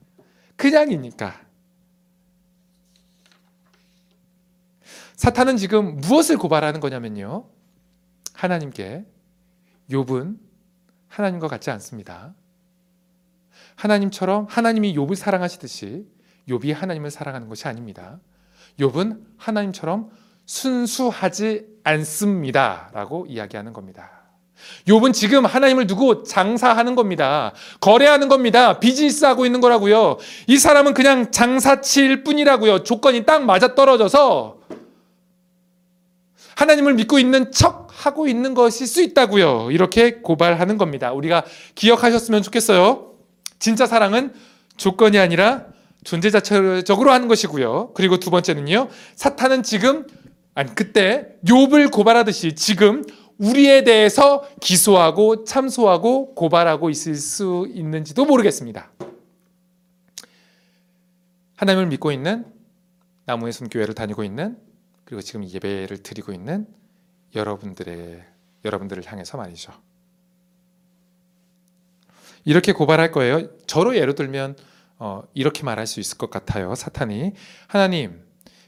[0.55, 1.41] 그냥이니까.
[5.15, 7.47] 사탄은 지금 무엇을 고발하는 거냐면요.
[8.33, 9.05] 하나님께
[9.89, 10.37] 욥은
[11.07, 12.33] 하나님과 같지 않습니다.
[13.75, 16.05] 하나님처럼 하나님이 욥을 사랑하시듯이
[16.49, 18.19] 욥이 하나님을 사랑하는 것이 아닙니다.
[18.79, 20.11] 욥은 하나님처럼
[20.45, 24.12] 순수하지 않습니다라고 이야기하는 겁니다.
[24.87, 27.53] 욥은 지금 하나님을 두고 장사하는 겁니다.
[27.79, 28.79] 거래하는 겁니다.
[28.79, 30.17] 비즈니스 하고 있는 거라고요.
[30.47, 32.83] 이 사람은 그냥 장사치일 뿐이라고요.
[32.83, 34.57] 조건이 딱 맞아 떨어져서
[36.55, 39.69] 하나님을 믿고 있는 척 하고 있는 것일 수 있다고요.
[39.71, 41.11] 이렇게 고발하는 겁니다.
[41.13, 41.43] 우리가
[41.75, 43.13] 기억하셨으면 좋겠어요.
[43.59, 44.33] 진짜 사랑은
[44.77, 45.65] 조건이 아니라
[46.03, 47.91] 존재 자체적으로 하는 것이고요.
[47.93, 48.89] 그리고 두 번째는요.
[49.15, 50.05] 사탄은 지금
[50.55, 53.03] 아니 그때 욥을 고발하듯이 지금
[53.37, 58.91] 우리에 대해서 기소하고 참소하고 고발하고 있을 수 있는지도 모르겠습니다.
[61.55, 62.45] 하나님을 믿고 있는
[63.25, 64.57] 나무의 숨 교회를 다니고 있는
[65.05, 66.67] 그리고 지금 예배를 드리고 있는
[67.35, 68.23] 여러분들의
[68.65, 69.73] 여러분들을 향해서 말이죠.
[72.45, 73.47] 이렇게 고발할 거예요.
[73.65, 74.57] 저로 예를 들면
[74.99, 76.75] 어, 이렇게 말할 수 있을 것 같아요.
[76.75, 77.33] 사탄이
[77.67, 78.23] 하나님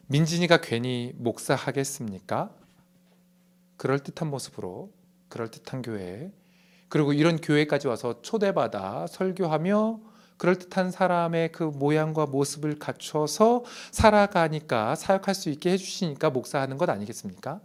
[0.08, 2.52] 민진이가 괜히 목사하겠습니까?
[3.78, 4.92] 그럴 듯한 모습으로
[5.30, 6.32] 그럴 듯한 교회
[6.88, 10.00] 그리고 이런 교회까지 와서 초대받아 설교하며
[10.38, 17.62] 그럴 듯한 사람의 그 모양과 모습을 갖춰서 살아가니까 사역할 수 있게 해주시니까 목사하는 것 아니겠습니까?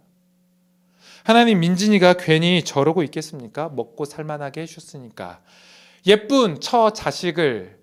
[1.23, 3.69] 하나님 민진이가 괜히 저러고 있겠습니까?
[3.69, 5.41] 먹고 살만하게 해주셨으니까
[6.07, 7.80] 예쁜 처 자식을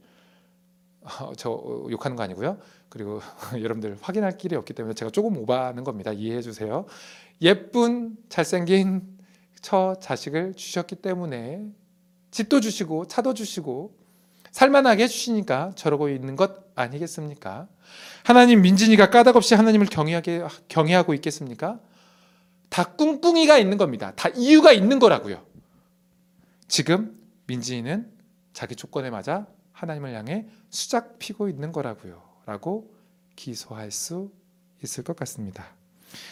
[1.20, 1.50] 어, 저
[1.90, 2.58] 욕하는 거 아니고요.
[2.88, 3.20] 그리고
[3.60, 6.12] 여러분들 확인할 길이 없기 때문에 제가 조금 오바하는 겁니다.
[6.12, 6.86] 이해해 주세요.
[7.40, 9.02] 예쁜 잘생긴
[9.60, 11.64] 처 자식을 주셨기 때문에
[12.30, 13.96] 집도 주시고 차도 주시고
[14.50, 17.68] 살만하게 해주시니까 저러고 있는 것 아니겠습니까?
[18.24, 21.80] 하나님 민진이가 까닭없이 하나님을 경외하게 경외하고 있겠습니까?
[22.68, 24.12] 다 꿍꿍이가 있는 겁니다.
[24.14, 25.42] 다 이유가 있는 거라고요.
[26.66, 28.10] 지금 민진이는
[28.52, 32.22] 자기 조건에 맞아 하나님을 향해 수작 피고 있는 거라고요.
[32.46, 32.94] 라고
[33.36, 34.32] 기소할 수
[34.82, 35.66] 있을 것 같습니다.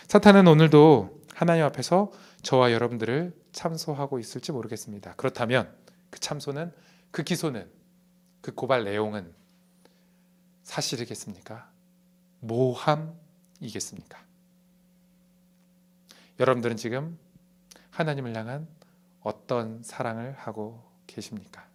[0.09, 2.11] 사탄은 오늘도 하나님 앞에서
[2.43, 5.15] 저와 여러분들을 참소하고 있을지 모르겠습니다.
[5.17, 5.75] 그렇다면
[6.11, 6.73] 그 참소는
[7.11, 7.71] 그 기소는
[8.41, 9.35] 그 고발 내용은
[10.63, 11.71] 사실이겠습니까?
[12.41, 14.25] 모함이겠습니까?
[16.39, 17.19] 여러분들은 지금
[17.91, 18.69] 하나님을 향한
[19.21, 21.67] 어떤 사랑을 하고 계십니까?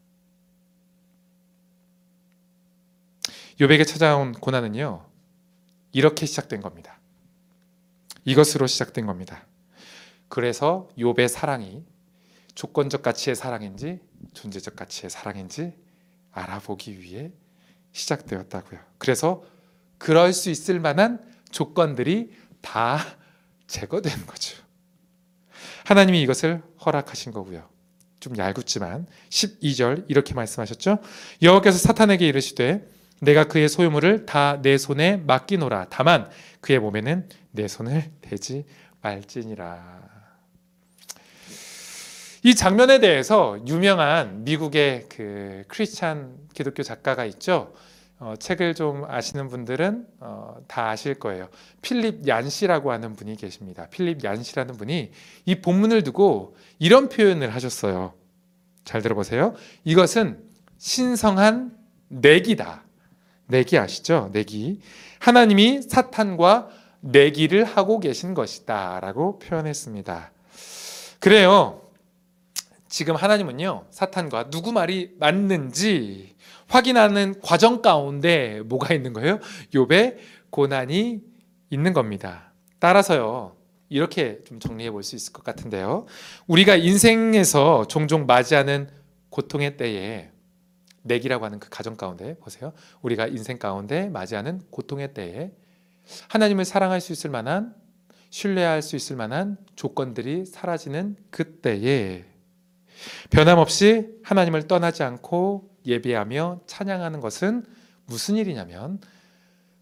[3.62, 5.06] 요백에 찾아온 고난은요.
[5.92, 7.00] 이렇게 시작된 겁니다.
[8.26, 9.46] 이것으로 시작된 겁니다.
[10.30, 11.86] 그래서 욥의 사랑이
[12.56, 14.00] 조건적 가치의 사랑인지
[14.34, 15.76] 존재적 가치의 사랑인지
[16.32, 17.34] 알아보기 위해
[17.92, 18.80] 시작되었다고요.
[18.98, 19.44] 그래서
[20.00, 22.98] 그럴 수 있을 만한 조건들이 다
[23.68, 24.58] 제거되는 거죠.
[25.86, 27.70] 하나님이 이것을 허락하신 거고요.
[28.20, 30.98] 좀 얄궂지만 12절 이렇게 말씀하셨죠.
[31.44, 35.88] 여호와께서 사탄에게 이르시되 내가 그의 소유물을 다 내 손에 맡기노라.
[35.90, 36.30] 다만
[36.60, 38.66] 그의 몸에는 내 손을 대지
[39.02, 40.02] 말지니라.
[42.44, 47.74] 이 장면에 대해서 유명한 미국의 그 크리스찬 기독교 작가가 있죠.
[48.18, 51.50] 어, 책을 좀 아시는 분들은 어, 다 아실 거예요.
[51.82, 53.88] 필립 얀시라고 하는 분이 계십니다.
[53.90, 55.12] 필립 얀시라는 분이
[55.46, 58.14] 이 본문을 두고 이런 표현을 하셨어요.
[58.86, 59.54] 잘 들어보세요.
[59.84, 60.44] 이것은
[60.78, 61.78] 신성한
[62.10, 62.84] 내기다.
[63.52, 64.30] 내기 아시죠?
[64.32, 64.80] 내기.
[65.20, 66.70] 하나님이 사탄과
[67.02, 70.32] 내기를 하고 계신 것이다 라고 표현했습니다.
[71.20, 71.82] 그래요.
[72.88, 76.36] 지금 하나님은요, 사탄과 누구 말이 맞는지
[76.68, 79.40] 확인하는 과정 가운데 뭐가 있는 거예요?
[79.74, 80.18] 욥의
[80.50, 81.20] 고난이
[81.70, 82.54] 있는 겁니다.
[82.80, 83.56] 따라서요,
[83.90, 86.06] 이렇게 좀 정리해 볼 수 있을 것 같은데요.
[86.48, 88.90] 우리가 인생에서 종종 맞이하는
[89.30, 90.31] 고통의 때에
[91.04, 92.74] 내기라고 하는 그 가정 가운데 보세요.
[93.02, 95.52] 우리가 인생 가운데 맞이하는 고통의 때에
[96.30, 97.76] 하나님을 사랑할 수 있을 만한
[98.30, 102.26] 신뢰할 수 있을 만한 조건들이 사라지는 그때에
[103.30, 107.66] 변함없이 하나님을 떠나지 않고 예배하며 찬양하는 것은
[108.06, 109.00] 무슨 일이냐면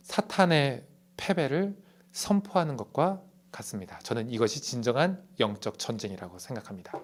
[0.01, 0.85] 사탄의
[1.17, 1.75] 패배를
[2.11, 3.99] 선포하는 것과 같습니다.
[3.99, 6.99] 저는 이것이 진정한 영적 전쟁이라고 생각합니다.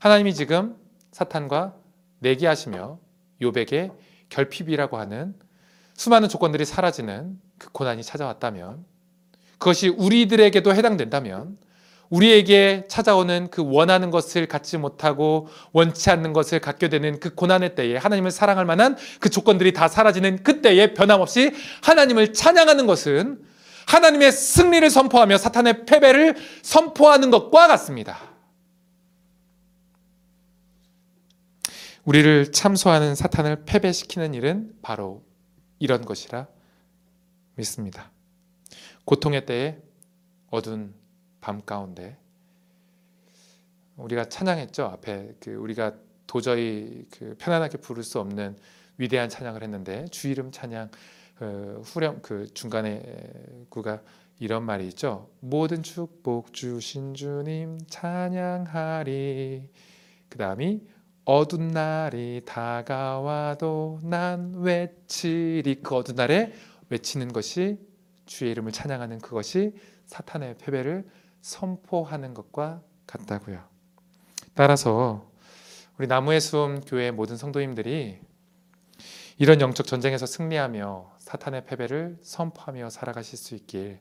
[0.00, 0.76] 하나님이 지금
[1.12, 1.76] 사탄과
[2.20, 2.98] 내기하시며
[3.42, 3.92] 요백의
[4.28, 5.34] 결핍이라고 하는
[5.94, 8.84] 수많은 조건들이 사라지는 그 고난이 찾아왔다면
[9.58, 11.56] 그것이 우리들에게도 해당된다면
[12.10, 17.96] 우리에게 찾아오는 그 원하는 것을 갖지 못하고 원치 않는 것을 갖게 되는 그 고난의 때에
[17.96, 21.52] 하나님을 사랑할 만한 그 조건들이 다 사라지는 그때에 변함없이
[21.82, 23.40] 하나님을 찬양하는 것은
[23.86, 28.35] 하나님의 승리를 선포하며 사탄의 패배를 선포하는 것과 같습니다.
[32.06, 35.24] 우리를 참소하는 사탄을 패배시키는 일은 바로
[35.80, 36.46] 이런 것이라
[37.56, 38.12] 믿습니다.
[39.04, 39.78] 고통의 때에
[40.50, 40.94] 어두운
[41.40, 42.16] 밤 가운데
[43.96, 44.84] 우리가 찬양했죠.
[44.84, 45.94] 앞에 그 우리가
[46.28, 48.56] 도저히 그 편안하게 부를 수 없는
[48.98, 50.90] 위대한 찬양을 했는데 주 이름 찬양
[51.34, 53.02] 그 후렴 그 중간에
[53.68, 54.00] 구가
[54.38, 55.28] 이런 말이 있죠.
[55.40, 59.68] 모든 축복 주신 주님 찬양하리.
[60.28, 60.82] 그 다음이
[61.26, 65.82] 어두운 날이 다가와도 난 외치리.
[65.82, 66.52] 그 어두운 날에
[66.88, 67.80] 외치는 것이
[68.26, 69.74] 주의 이름을 찬양하는 그것이
[70.06, 71.04] 사탄의 패배를
[71.40, 73.60] 선포하는 것과 같다고요.
[74.54, 75.28] 따라서
[75.98, 78.20] 우리 나무의 숨 교회 모든 성도님들이
[79.38, 83.98] 이런 영적 전쟁에서 승리하며 사탄의 패배를 선포하며 살아가실 수 있길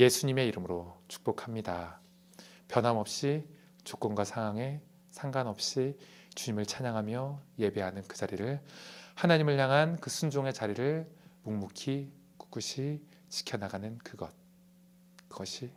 [0.00, 2.00] 예수님의 이름으로 축복합니다.
[2.66, 3.46] 변함없이
[3.84, 5.96] 조건과 상황에 상관없이
[6.36, 8.60] 주님을 찬양하며 예배하는 그 자리를
[9.16, 11.08] 하나님을 향한 그 순종의 자리를
[11.42, 14.30] 묵묵히 꿋꿋이 지켜나가는 그것
[15.28, 15.72] 그것이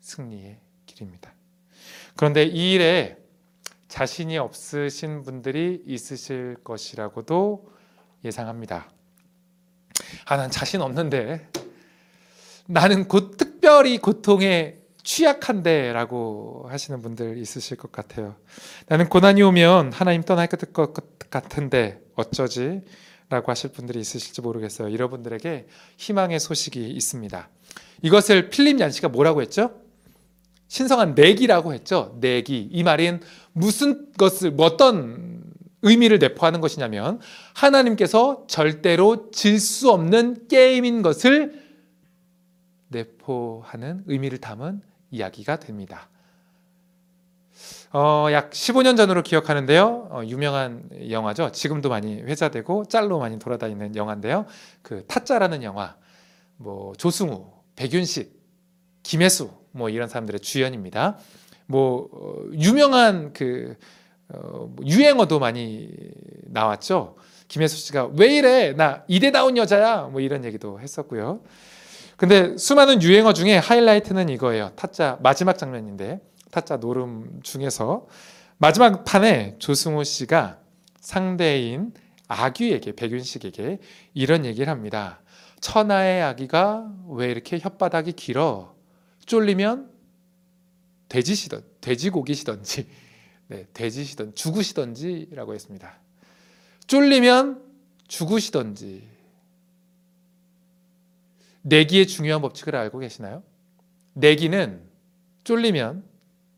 [0.00, 1.34] 승리의 길입니다.
[2.16, 3.18] 그런데 이 일에
[3.88, 7.70] 자신이 없으신 분들이 있으실 것이라고도
[8.24, 8.90] 예상합니다.
[10.26, 11.48] 아, 난 자신 없는데
[12.66, 18.36] 나는 곧 특별히 고통에 취약한데라고 하시는 분들 있으실 것 같아요.
[18.88, 20.92] 나는 고난이 오면 하나님 떠날 것
[21.30, 22.80] 같은데 어쩌지?
[23.28, 24.88] 라고 하실 분들이 있으실지 모르겠어요.
[24.88, 27.48] 이런 분들에게 희망의 소식이 있습니다.
[28.02, 29.80] 이것을 필립 얀시가 뭐라고 했죠?
[30.68, 32.16] 신성한 내기라고 했죠.
[32.20, 32.68] 내기.
[32.70, 33.20] 이 말인
[33.52, 35.42] 무슨 것을 뭐 어떤
[35.82, 37.20] 의미를 내포하는 것이냐면
[37.54, 41.62] 하나님께서 절대로 질 수 없는 게임인 것을
[42.88, 44.82] 내포하는 의미를 담은
[45.14, 46.08] 이야기가 됩니다.
[47.92, 50.08] 어, 약 15년 전으로 기억하는데요.
[50.10, 51.52] 어, 유명한 영화죠.
[51.52, 54.46] 지금도 많이 회자되고 짤로 많이 돌아다니는 영화인데요.
[54.82, 55.94] 그 타짜라는 영화.
[56.56, 57.46] 뭐 조승우,
[57.76, 58.32] 백윤식,
[59.04, 61.18] 김혜수 뭐 이런 사람들의 주연입니다.
[61.66, 63.76] 뭐 어, 유명한 그
[64.28, 65.88] 어, 뭐 유행어도 많이
[66.46, 67.16] 나왔죠.
[67.46, 71.42] 김혜수 씨가 왜 이래 나 이대다운 여자야 뭐 이런 얘기도 했었고요.
[72.16, 74.72] 근데 수많은 유행어 중에 하이라이트는 이거예요.
[74.76, 78.06] 타짜 마지막 장면인데 타짜 노름 중에서
[78.58, 80.58] 마지막 판에 조승우 씨가
[81.00, 81.92] 상대인
[82.28, 83.78] 아귀에게 백윤식에게
[84.14, 85.20] 이런 얘기를 합니다.
[85.60, 88.74] 천하의 아기가 왜 이렇게 혓바닥이 길어?
[89.26, 89.90] 쫄리면
[91.08, 92.86] 돼지시던 돼지고기시던지
[93.48, 95.98] 네, 돼지시던 죽으시던지라고 했습니다.
[96.86, 97.62] 쫄리면
[98.08, 99.13] 죽으시던지
[101.64, 103.42] 내기의 중요한 법칙을 알고 계시나요?
[104.12, 104.82] 내기는
[105.44, 106.04] 쫄리면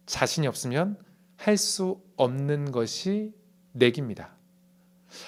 [0.04, 0.98] 자신이 없으면
[1.36, 3.32] 할 수 없는 것이
[3.72, 4.30] 내기입니다.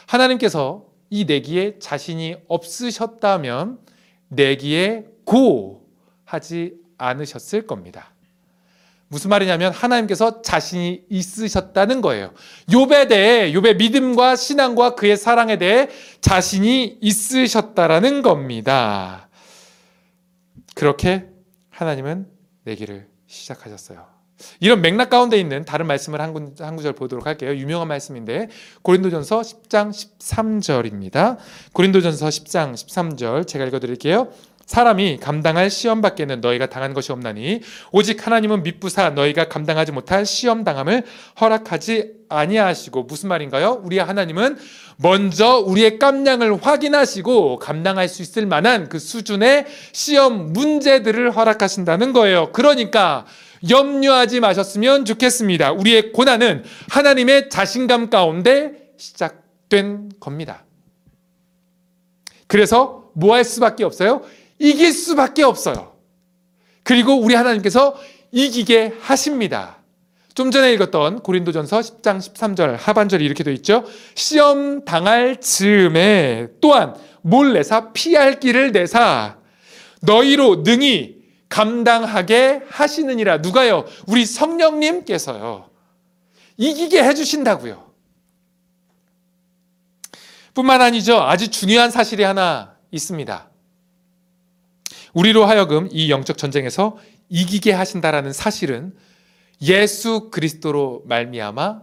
[0.07, 3.79] 하나님께서 이 내기에 자신이 없으셨다면
[4.29, 5.87] 내기에 고
[6.25, 8.13] 하지 않으셨을 겁니다.
[9.09, 12.33] 무슨 말이냐면 하나님께서 자신이 있으셨다는 거예요.
[12.69, 15.89] 욥에 대해 욥의 믿음과 신앙과 그의 사랑에 대해
[16.21, 19.28] 자신이 있으셨다라는 겁니다.
[20.79, 21.27] 그렇게
[21.71, 22.29] 하나님은
[22.63, 24.07] 내기를 시작하셨어요.
[24.61, 27.53] 이런 맥락 가운데 있는 다른 말씀을 한, 군, 한 구절 보도록 할게요.
[27.57, 28.49] 유명한 말씀인데
[28.83, 31.39] 고린도전서 10장 13절입니다.
[31.73, 34.29] 고린도전서 10장 13절 제가 읽어드릴게요.
[34.69, 40.63] 사람이 감당할 시험 밖에는 너희가 당한 것이 없나니 오직 하나님은 미쁘사 너희가 감당하지 못할 시험
[40.63, 41.05] 당함을
[41.41, 43.81] 허락하지 아니하시고 무슨 말인가요?
[43.83, 44.59] 우리 하나님은
[44.99, 52.53] 먼저 우리의 깜냥을 확인하시고 감당할 수 있을 만한 그 수준의 시험 문제들을 허락하신다는 거예요.
[52.53, 53.25] 그러니까
[53.71, 55.73] 염려하지 마셨으면 좋겠습니다.
[55.73, 60.67] 우리의 고난은 하나님의 자신감 가운데 시작된 겁니다.
[62.47, 64.23] 그래서 뭐 할 수밖에 없어요?
[64.59, 65.97] 이길 수밖에 없어요.
[66.83, 67.97] 그리고 우리 하나님께서
[68.33, 69.79] 이기게 하십니다.
[70.35, 73.85] 좀 전에 읽었던 고린도전서 10장 13절 하반절이 이렇게 되어 있죠.
[74.15, 79.37] 시험 당할 즈음에 또한 몰래사 피할 길을 내사
[80.03, 81.19] 너희로 능히
[81.49, 83.39] 감당하게 하시느니라.
[83.39, 83.85] 누가요?
[84.07, 85.69] 우리 성령님께서요.
[86.57, 87.89] 이기게 해 주신다고요.
[90.55, 91.21] 뿐만 아니죠.
[91.21, 93.48] 아주 중요한 사실이 하나 있습니다.
[95.19, 96.97] 우리로 하여금 이 영적 전쟁에서
[97.29, 98.95] 이기게 하신다라는 사실은
[99.61, 101.83] 예수 그리스도로 말미암아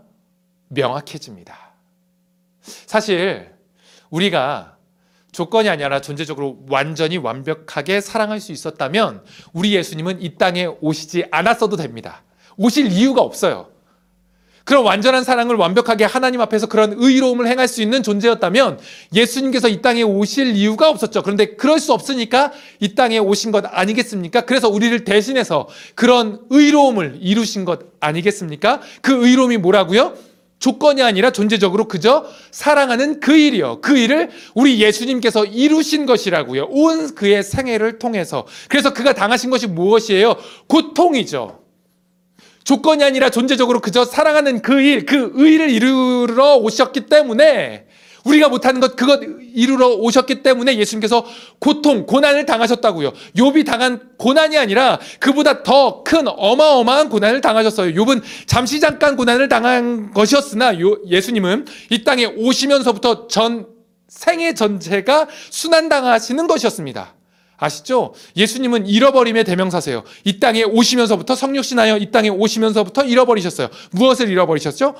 [0.70, 1.74] 명확해집니다.
[2.62, 3.52] 사실
[4.10, 4.78] 우리가
[5.34, 12.24] 조건이 아니라 존재적으로 완전히 완벽하게 사랑할 수 있었다면 우리 예수님은 이 땅에 오시지 않았어도 됩니다.
[12.56, 13.70] 오실 이유가 없어요.
[14.66, 18.80] 그런 완전한 사랑을 완벽하게 하나님 앞에서 그런 의로움을 행할 수 있는 존재였다면
[19.14, 21.22] 예수님께서 이 땅에 오실 이유가 없었죠.
[21.22, 24.42] 그런데 그럴 수 없으니까 이 땅에 오신 것 아니겠습니까?
[24.42, 28.82] 그래서 우리를 대신해서 그런 의로움을 이루신 것 아니겠습니까?
[29.02, 30.16] 그 의로움이 뭐라고요?
[30.58, 33.82] 조건이 아니라 존재적으로 그저 사랑하는 그 일이요.
[33.82, 36.70] 그 일을 우리 예수님께서 이루신 것이라고요.
[36.72, 38.48] 온 그의 생애를 통해서.
[38.68, 40.36] 그래서 그가 당하신 것이 무엇이에요?
[40.68, 41.65] 고통이죠.
[42.66, 47.86] 조건이 아니라 존재적으로 그저 사랑하는 그 일, 그 의를 이루러 오셨기 때문에
[48.26, 49.22] 우리가 못하는 것 그것
[49.54, 51.24] 이루러 오셨기 때문에 예수님께서
[51.60, 53.14] 고통, 고난을 당하셨다고요.
[53.38, 57.94] 욥이 당한 고난이 아니라 그보다 더 큰 어마어마한 고난을 당하셨어요.
[57.94, 63.68] 욥은 잠시 잠깐 고난을 당한 것이었으나 요- 예수님은 이 땅에 오시면서부터 전
[64.08, 67.14] 생애 전체가 순환당하시는 것이었습니다.
[67.58, 68.14] 아시죠?
[68.36, 70.04] 예수님은 잃어버림의 대명사세요.
[70.24, 73.70] 이 땅에 오시면서부터 성육신하여 이 땅에 오시면서부터 잃어버리셨어요.
[73.92, 74.96] 무엇을 잃어버리셨죠?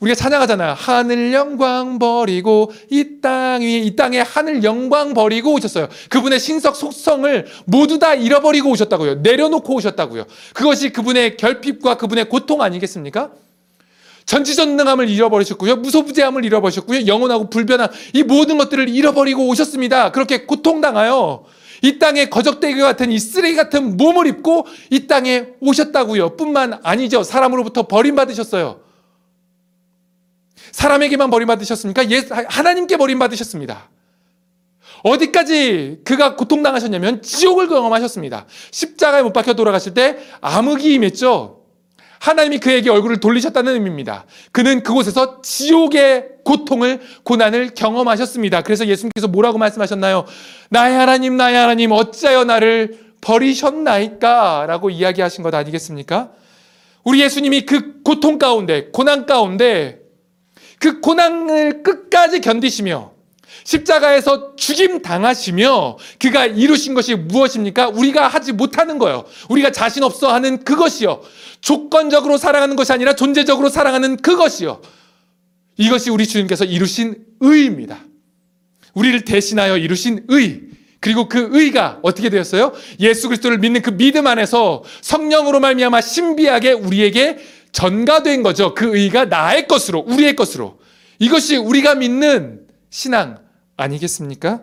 [0.00, 0.74] 우리가 찬양하잖아요.
[0.76, 5.88] 하늘 영광 버리고 이 땅 위에 이 땅에 하늘 영광 버리고 오셨어요.
[6.10, 9.16] 그분의 신석 속성을 모두 다 잃어버리고 오셨다고요.
[9.16, 10.26] 내려놓고 오셨다고요.
[10.52, 13.30] 그것이 그분의 결핍과 그분의 고통 아니겠습니까?
[14.26, 15.76] 전지전능함을 잃어버리셨고요.
[15.76, 17.06] 무소부재함을 잃어버리셨고요.
[17.06, 20.12] 영원하고 불변한 이 모든 것들을 잃어버리고 오셨습니다.
[20.12, 21.44] 그렇게 고통당하여
[21.84, 26.34] 이 땅에 거적대기 같은 이 쓰레기 같은 몸을 입고 이 땅에 오셨다고요.
[26.34, 27.22] 뿐만 아니죠.
[27.22, 28.80] 사람으로부터 버림받으셨어요.
[30.72, 32.10] 사람에게만 버림받으셨습니까?
[32.10, 33.90] 예, 하나님께 버림받으셨습니다.
[35.02, 38.46] 어디까지 그가 고통당하셨냐면 지옥을 경험하셨습니다.
[38.70, 41.63] 십자가에 못 박혀 돌아가실 때 암흑이 임했죠.
[42.24, 44.24] 하나님이 그에게 얼굴을 돌리셨다는 의미입니다.
[44.50, 48.62] 그는 그곳에서 지옥의 고통을, 고난을 경험하셨습니다.
[48.62, 50.24] 그래서 예수님께서 뭐라고 말씀하셨나요?
[50.70, 54.64] 나의 하나님, 나의 하나님, 어찌하여 나를 버리셨나이까?
[54.66, 56.30] 라고 이야기하신 것 아니겠습니까?
[57.02, 60.00] 우리 예수님이 그 고통 가운데, 고난 가운데,
[60.80, 63.12] 그 고난을 끝까지 견디시며,
[63.64, 67.88] 십자가에서 죽임 당하시며 그가 이루신 것이 무엇입니까?
[67.88, 69.24] 우리가 하지 못하는 거요.
[69.48, 71.22] 우리가 자신 없어 하는 그것이요.
[71.60, 74.82] 조건적으로 사랑하는 것이 아니라 존재적으로 사랑하는 그것이요.
[75.78, 77.98] 이것이 우리 주님께서 이루신 의입니다.
[78.92, 80.60] 우리를 대신하여 이루신 의.
[81.00, 82.72] 그리고 그 의가 어떻게 되었어요?
[83.00, 87.38] 예수 그리스도를 믿는 그 믿음 안에서 성령으로 말미암아 신비하게 우리에게
[87.72, 88.74] 전가된 거죠.
[88.74, 90.78] 그 의가 나의 것으로, 우리의 것으로.
[91.18, 93.43] 이것이 우리가 믿는 신앙
[93.76, 94.62] 아니겠습니까?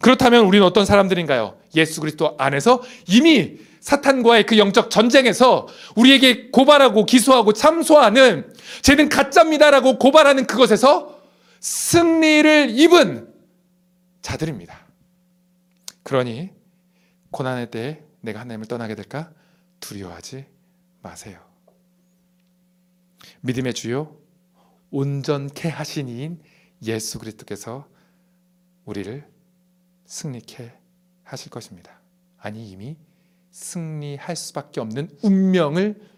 [0.00, 1.58] 그렇다면 우리는 어떤 사람들인가요?
[1.76, 10.46] 예수 그리스도 안에서 이미 사탄과의 그 영적 전쟁에서 우리에게 고발하고 기소하고 참소하는 쟤는 가짜입니다라고 고발하는
[10.46, 11.18] 그것에서
[11.60, 13.32] 승리를 입은
[14.22, 14.86] 자들입니다.
[16.02, 16.50] 그러니
[17.30, 19.30] 고난의 때에 내가 하나님을 떠나게 될까
[19.80, 20.44] 두려워하지
[21.02, 21.40] 마세요.
[23.40, 24.16] 믿음의 주요
[24.90, 26.42] 온전케 하신 이인
[26.82, 27.86] 예수 그리스도께서
[28.90, 29.24] 우리를
[30.06, 30.72] 승리케
[31.22, 32.00] 하실 것입니다.
[32.38, 32.96] 아니 이미
[33.52, 36.10] 승리할 수밖에 없는 운명을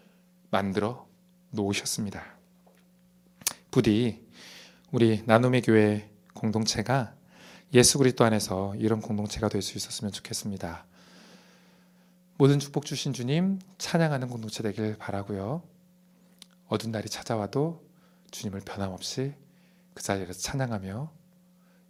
[0.49, 1.07] 만들어
[1.51, 2.23] 놓으셨습니다.
[3.69, 4.27] 부디
[4.91, 7.15] 우리 나눔의 교회 공동체가
[7.73, 10.85] 예수 그리스도 안에서 이런 공동체가 될 수 있었으면 좋겠습니다.
[12.37, 15.61] 모든 축복 주신 주님 찬양하는 공동체 되길 바라고요.
[16.67, 17.83] 어두운 날이 찾아와도
[18.31, 19.33] 주님을 변함없이
[19.93, 21.11] 그 자리에서 찬양하며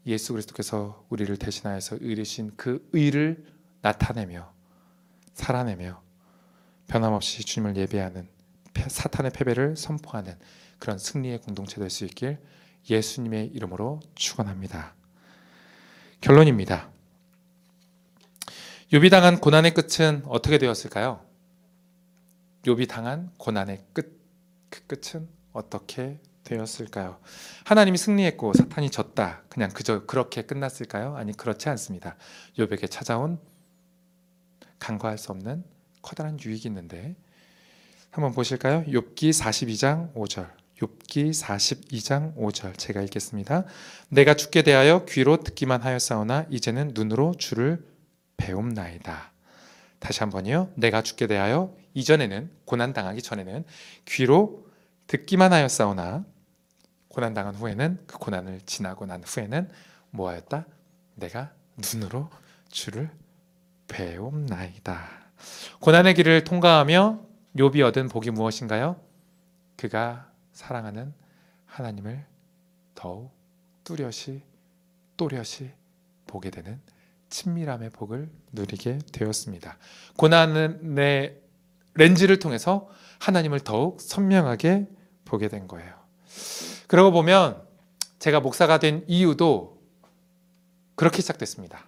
[0.06, 3.46] 예수 그리스도께서 우리를 대신하여서 의리신 그 의를
[3.82, 4.52] 나타내며
[5.34, 6.02] 살아내며
[6.88, 8.28] 변함없이 주님을 예배하는
[8.74, 10.38] 패- 사탄의 패배를 선포하는
[10.80, 12.38] 그런 승리의 공동체 될 수 있길
[12.90, 14.94] 예수님의 이름으로 축원합니다.
[16.20, 16.90] 결론입니다.
[18.92, 21.26] 욥이 당한 고난의 끝은 어떻게 되었을까요?
[22.64, 24.20] 욥이 당한 고난의 끝,
[24.70, 27.20] 그 끝은 어떻게 되었을까요?
[27.66, 29.44] 하나님이 승리했고 사탄이 졌다.
[29.50, 31.16] 그냥 그저 그렇게 끝났을까요?
[31.16, 32.16] 아니 그렇지 않습니다.
[32.58, 33.40] 욥에게 찾아온
[34.80, 35.64] 간과할 수 없는
[36.02, 37.16] 커다란 유익이 있는데
[38.12, 38.84] 한번 보실까요?
[38.84, 40.50] 욥기 42장 5절.
[40.80, 43.66] 욥기 42장 5절 제가 읽겠습니다.
[44.10, 47.84] 내가 죽게 대하여 귀로 듣기만 하였사오나 이제는 눈으로 주를
[48.38, 49.32] 배움나이다.
[50.00, 50.70] 다시 한번요.
[50.76, 53.64] 내가 죽게 대하여 이전에는 고난 당하기 전에는
[54.06, 54.68] 귀로
[55.08, 56.26] 듣기만 하였사오나
[57.14, 59.70] 고난 당한 후에는 그 고난을 지나고 난 후에는
[60.10, 60.66] 뭐하였다?
[61.14, 62.28] 내가 눈으로
[62.70, 63.12] 주를
[63.88, 65.00] 배움나이다.
[65.80, 67.22] 고난의 길을 통과하며
[67.56, 69.00] 욥이 얻은 복이 무엇인가요?
[69.78, 71.14] 그가 사랑하는
[71.68, 72.26] 하나님을
[72.96, 73.32] 더욱
[73.84, 74.42] 뚜렷이
[75.16, 75.70] 또렷이
[76.26, 76.82] 보게 되는
[77.30, 79.78] 친밀함의 복을 누리게 되었습니다.
[80.18, 81.40] 고난의
[81.94, 82.90] 렌즈를 통해서
[83.20, 84.88] 하나님을 더욱 선명하게
[85.26, 85.94] 보게 된 거예요.
[86.88, 87.62] 그러고 보면
[88.20, 89.82] 제가 목사가 된 이유도
[90.96, 91.86] 그렇게 시작됐습니다.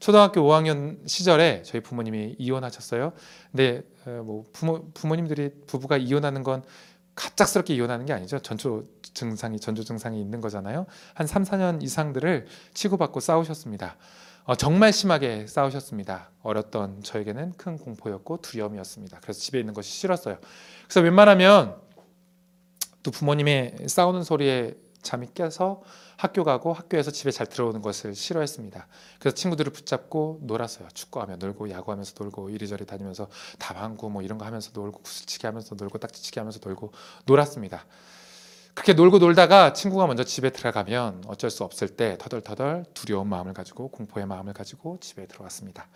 [0.00, 3.12] 초등학교 5학년 시절에 저희 부모님이 이혼하셨어요.
[3.50, 6.62] 근데 어, 뭐 부모 부모님들이 부부가 이혼하는 건
[7.14, 8.38] 갑작스럽게 이혼하는 게 아니죠.
[8.40, 10.86] 전조 증상이 전조 증상이 있는 거잖아요.
[11.14, 13.96] 한 3, 4년 이상들을 치고받고 싸우셨습니다.
[14.44, 16.30] 어, 정말 심하게 싸우셨습니다.
[16.42, 19.20] 어렸던 저에게는 큰 공포였고 두려움이었습니다.
[19.22, 20.38] 그래서 집에 있는 것이 싫었어요.
[20.84, 21.76] 그래서 웬만하면
[23.04, 25.82] 또 부모님의 싸우는 소리에 잠이 깨서
[26.16, 28.86] 학교 가고 학교에서 집에 잘 들어오는 것을 싫어했습니다.
[29.20, 30.88] 그래서 친구들을 붙잡고 놀았어요.
[30.92, 33.28] 축구하며 놀고 야구하면서 놀고 이리저리 다니면서
[33.58, 36.92] 다방구 뭐 이런 거 하면서 놀고 구슬치기 하면서 놀고 딱지치기 하면서 놀고
[37.26, 37.84] 놀았습니다.
[38.72, 43.88] 그렇게 놀고 놀다가 친구가 먼저 집에 들어가면 어쩔 수 없을 때 터덜터덜 두려운 마음을 가지고
[43.88, 45.86] 공포의 마음을 가지고 집에 들어갔습니다.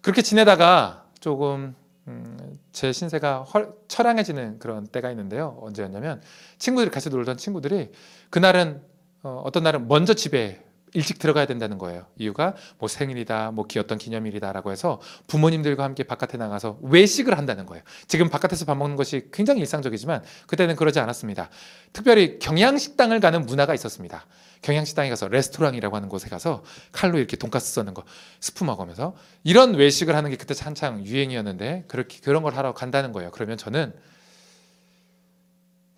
[0.00, 1.74] 그렇게 지내다가 조금
[2.08, 5.58] 음, 제 신세가 헐, 처량해지는 그런 때가 있는데요.
[5.60, 6.20] 언제였냐면
[6.58, 7.90] 친구들이 같이 놀던 친구들이
[8.30, 8.82] 그날은
[9.22, 12.06] 어, 어떤 날은 먼저 집에 일찍 들어가야 된다는 거예요.
[12.18, 17.84] 이유가 뭐 생일이다, 뭐 어떤 기념일이다라고 해서 부모님들과 함께 바깥에 나가서 외식을 한다는 거예요.
[18.08, 21.48] 지금 바깥에서 밥 먹는 것이 굉장히 일상적이지만 그때는 그러지 않았습니다.
[21.92, 24.26] 특별히 경양식당을 가는 문화가 있었습니다.
[24.62, 28.04] 경양식당에 가서 레스토랑이라고 하는 곳에 가서 칼로 이렇게 돈가스 써는 거
[28.40, 33.30] 스프 먹으면서 이런 외식을 하는 게 그때 한창 유행이었는데 그렇게 그런 걸 하러 간다는 거예요.
[33.30, 33.94] 그러면 저는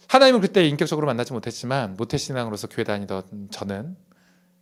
[0.07, 3.97] 하나님을 그때 인격적으로 만나지 못했지만 모태신앙으로서 교회 다니던 저는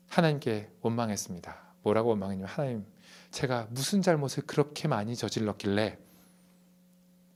[0.09, 1.57] 하나님께 원망했습니다.
[1.83, 2.87] 뭐라고 원망했냐면 하나님
[3.31, 5.99] 제가 무슨 잘못을 그렇게 많이 저질렀길래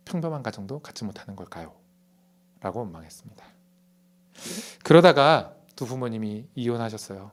[0.04, 1.74] 평범한 가정도 갖지 못하는 걸까요?
[2.60, 3.44] 라고 원망했습니다.
[4.82, 7.30] 그러다가 두 부모님이 이혼하셨어요.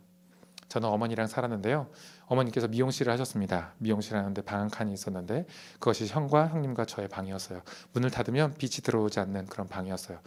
[0.70, 1.88] 저는 어머니랑 살았는데요.
[2.28, 3.74] 어머니께서 미용실을 하셨습니다.
[3.78, 7.62] 미용실 하는데 방 한 칸이 있었는데 그것이 형과 형님과 저의 방이었어요.
[7.94, 10.20] 문을 닫으면 빛이 들어오지 않는 그런 방이었어요.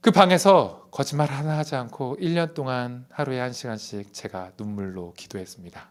[0.00, 5.88] 그 방에서 거짓말 하나 하지 않고 1년 동안 하루에 한 시간씩 제가 눈물로 기도했습니다.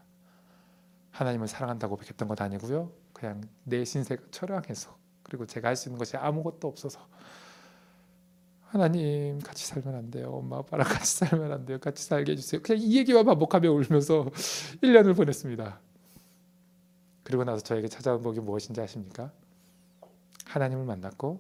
[1.12, 2.92] 하나님을 사랑한다고 했던 것 아니고요.
[3.14, 7.08] 그냥 내 신세가 처량해서 그리고 제가 할 수 있는 것이 아무것도 없어서
[8.68, 10.32] 하나님 같이 살면 안 돼요.
[10.32, 11.80] 엄마 아빠랑 같이 살면 안 돼요.
[11.80, 12.62] 같이 살게 해주세요.
[12.62, 14.26] 그냥 이 얘기만 반복하며 울면서
[14.84, 15.80] 1년을 보냈습니다.
[17.24, 19.32] 그리고 나서 저에게 찾아온 복이 무엇인지 아십니까?
[20.46, 21.40] 하나님을 만났고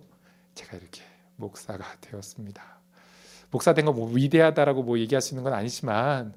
[0.55, 1.01] 제가 이렇게
[1.35, 2.63] 목사가 되었습니다.
[3.51, 6.33] 목사 된 거 뭐 위대하다라고 뭐 얘기할 수 있는 건 아니지만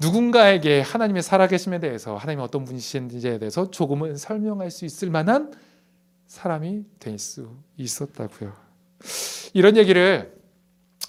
[0.00, 5.52] 누군가에게 하나님의 살아계심에 대해서 하나님 어떤 분이신지에 대해서 조금은 설명할 수 있을 만한
[6.28, 8.52] 사람이 될 수 있었다고요.
[9.58, 10.32] 이런 얘기를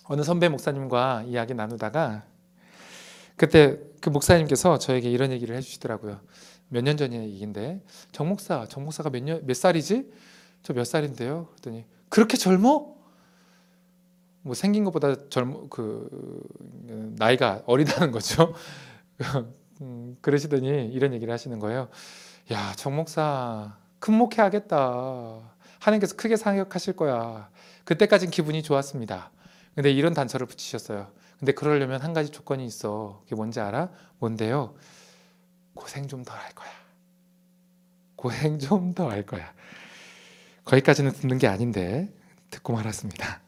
[0.05, 2.23] 어느 선배 목사님과 이야기 나누다가
[3.35, 6.19] 그때 그 목사님께서 저에게 이런 얘기를 해주시더라고요.
[6.69, 7.79] 몇 년 전의 얘기인데
[8.11, 10.11] 정 목사, 정 목사가 몇 년 몇 살이지?
[10.63, 11.45] 저 몇 살인데요?
[11.51, 12.95] 그랬더니 그렇게 젊어?
[14.41, 16.09] 뭐 생긴 것보다 젊 그
[17.19, 18.55] 나이가 어리다는 거죠.
[19.81, 21.87] 음, 그러시더니 이런 얘기를 하시는 거예요.
[22.51, 25.39] 야, 정 목사 큰 목회 하겠다.
[25.79, 27.49] 하나님께서 크게 사역하실 거야.
[27.89, 29.31] 그때까진 기분이 좋았습니다.
[29.73, 31.11] 근데 이런 단서를 붙이셨어요.
[31.39, 33.21] 근데 그러려면 한 가지 조건이 있어.
[33.23, 33.89] 그게 뭔지 알아?
[34.19, 34.75] 뭔데요?
[35.73, 36.69] 고생 좀더할 거야.
[38.15, 39.51] 고생 좀 더 할 거야.
[40.65, 42.13] 거기까지는 듣는 게 아닌데
[42.51, 43.41] 듣고 말았습니다.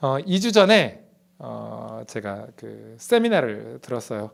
[0.00, 1.02] 어, 2주 전에
[1.38, 4.30] 어, 제가 그 세미나를 들었어요.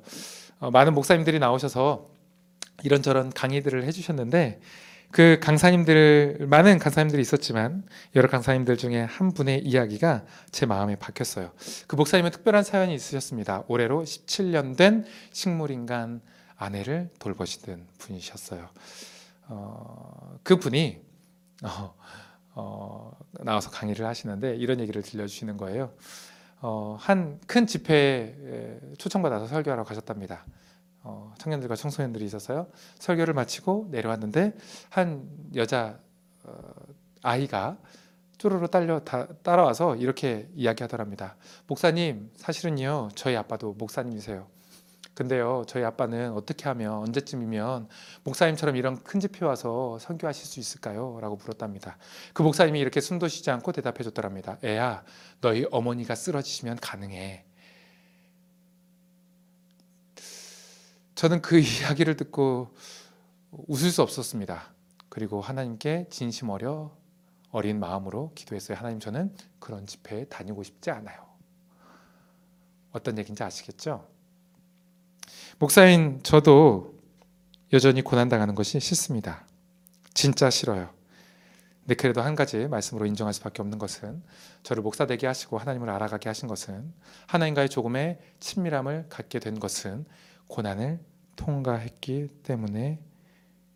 [0.58, 2.06] 어, 많은 목사님들이 나오셔서
[2.82, 4.60] 이런저런 강의들을 해주셨는데
[5.10, 7.84] 그 강사님들 많은 강사님들이 있었지만
[8.14, 11.50] 여러 강사님들 중에 한 분의 이야기가 제 마음에 박혔어요.
[11.88, 13.64] 그 목사님은 특별한 사연이 있으셨습니다.
[13.66, 16.20] 올해로 17년 된 식물인간
[16.56, 18.68] 아내를 돌보시던 분이셨어요.
[19.48, 21.00] 어, 그 분이
[21.64, 21.94] 어,
[22.54, 25.92] 어, 나와서 강의를 하시는데 이런 얘기를 들려주시는 거예요.
[26.60, 30.44] 어, 한큰 집회에 초청받아서 설교하러 가셨답니다.
[31.02, 32.66] 어, 청년들과 청소년들이 있었어요.
[32.98, 34.54] 설교를 마치고 내려왔는데
[34.90, 35.98] 한 여자
[36.44, 36.52] 어,
[37.22, 37.78] 아이가
[38.38, 41.36] 쪼르르 딸려 다, 따라와서 이렇게 이야기하더랍니다.
[41.66, 44.46] 목사님 사실은요 저희 아빠도 목사님이세요.
[45.14, 47.88] 근데요 저희 아빠는 어떻게 하면 언제쯤이면
[48.24, 51.18] 목사님처럼 이런 큰 집회 와서 선교하실 수 있을까요?
[51.20, 51.98] 라고 물었답니다.
[52.32, 54.56] 그 목사님이 이렇게 숨도 쉬지 않고 대답해 줬더랍니다.
[54.64, 55.04] 애야
[55.42, 57.44] 너희 어머니가 쓰러지시면 가능해.
[61.20, 62.74] 저는 그 이야기를 듣고
[63.50, 64.72] 웃을 수 없었습니다.
[65.10, 66.96] 그리고 하나님께 진심 어려
[67.50, 68.78] 어린 마음으로 기도했어요.
[68.78, 71.26] 하나님 저는 그런 집회에 다니고 싶지 않아요.
[72.92, 74.08] 어떤 얘기인지 아시겠죠?
[75.58, 76.94] 목사인 저도
[77.74, 79.46] 여전히 고난당하는 것이 싫습니다.
[80.14, 80.88] 진짜 싫어요.
[81.80, 84.22] 근데 그래도 한 가지 말씀으로 인정할 수밖에 없는 것은
[84.62, 86.94] 저를 목사 되게 하시고 하나님을 알아가게 하신 것은
[87.26, 90.06] 하나님과의 조금의 친밀함을 갖게 된 것은
[90.46, 93.00] 고난을 통과했기 때문에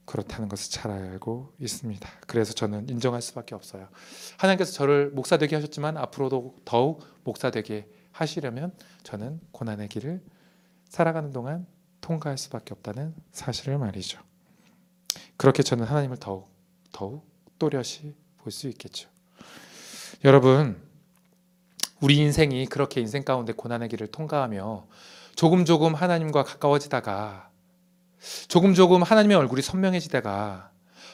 [0.05, 2.09] 그렇다는 것을 잘 알고 있습니다.
[2.27, 3.89] 그래서 저는 인정할 수밖에 없어요.
[4.37, 10.23] 하나님께서 저를 목사 되게 하셨지만 앞으로도 더욱 목사 되게 하시려면 저는 고난의 길을
[10.89, 11.67] 살아가는 동안
[12.01, 14.21] 통과할 수밖에 없다는 사실을 말이죠.
[15.37, 16.51] 그렇게 저는 하나님을 더욱
[16.93, 17.27] 더욱
[17.59, 19.09] 또렷이 볼 수 있겠죠.
[20.23, 20.81] 여러분,
[22.01, 24.87] 우리 인생이 그렇게 인생 가운데 고난의 길을 통과하며
[25.37, 27.51] 조금 조금 하나님과 가까워지다가
[28.49, 30.71] 조금 조금 하나님의 얼굴이 선명해지다가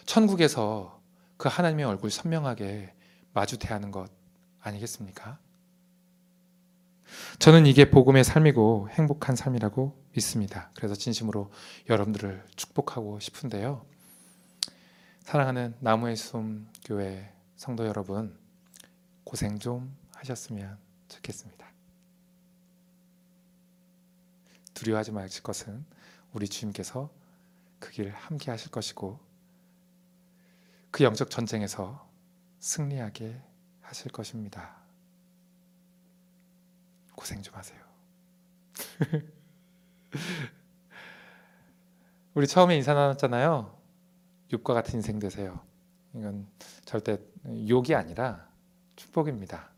[0.07, 1.01] 천국에서
[1.37, 2.95] 그 하나님의 얼굴 선명하게
[3.33, 4.11] 마주 대하는 것
[4.61, 5.39] 아니겠습니까?
[7.39, 10.71] 저는 이게 복음의 삶이고 행복한 삶이라고 믿습니다.
[10.75, 11.51] 그래서 진심으로
[11.89, 13.85] 여러분들을 축복하고 싶은데요.
[15.23, 18.39] 사랑하는 나무의 숨 교회 성도 여러분,
[19.25, 21.70] 고생 좀 하셨으면 좋겠습니다.
[24.81, 25.85] 두려워하지 마실 것은
[26.33, 27.11] 우리 주님께서
[27.78, 29.20] 그길 함께 하실 것이고
[30.91, 32.09] 그 영적 전쟁에서
[32.61, 33.39] 승리하게
[33.83, 34.76] 하실 것입니다.
[37.14, 37.78] 고생 좀 하세요.
[42.33, 43.78] 우리 처음에 인사 나눴잖아요.
[44.51, 45.61] 욥과 같은 인생 되세요.
[46.14, 46.47] 이건
[46.87, 47.18] 절대
[47.68, 48.49] 욕이 아니라
[48.97, 49.68] 축복입니다.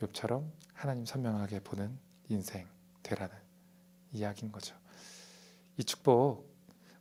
[0.00, 1.98] 욥처럼 하나님 선명하게 보는
[2.28, 2.66] 인생
[3.02, 3.47] 되라는
[4.12, 4.74] 이야기인 거죠.
[5.76, 6.48] 이 축복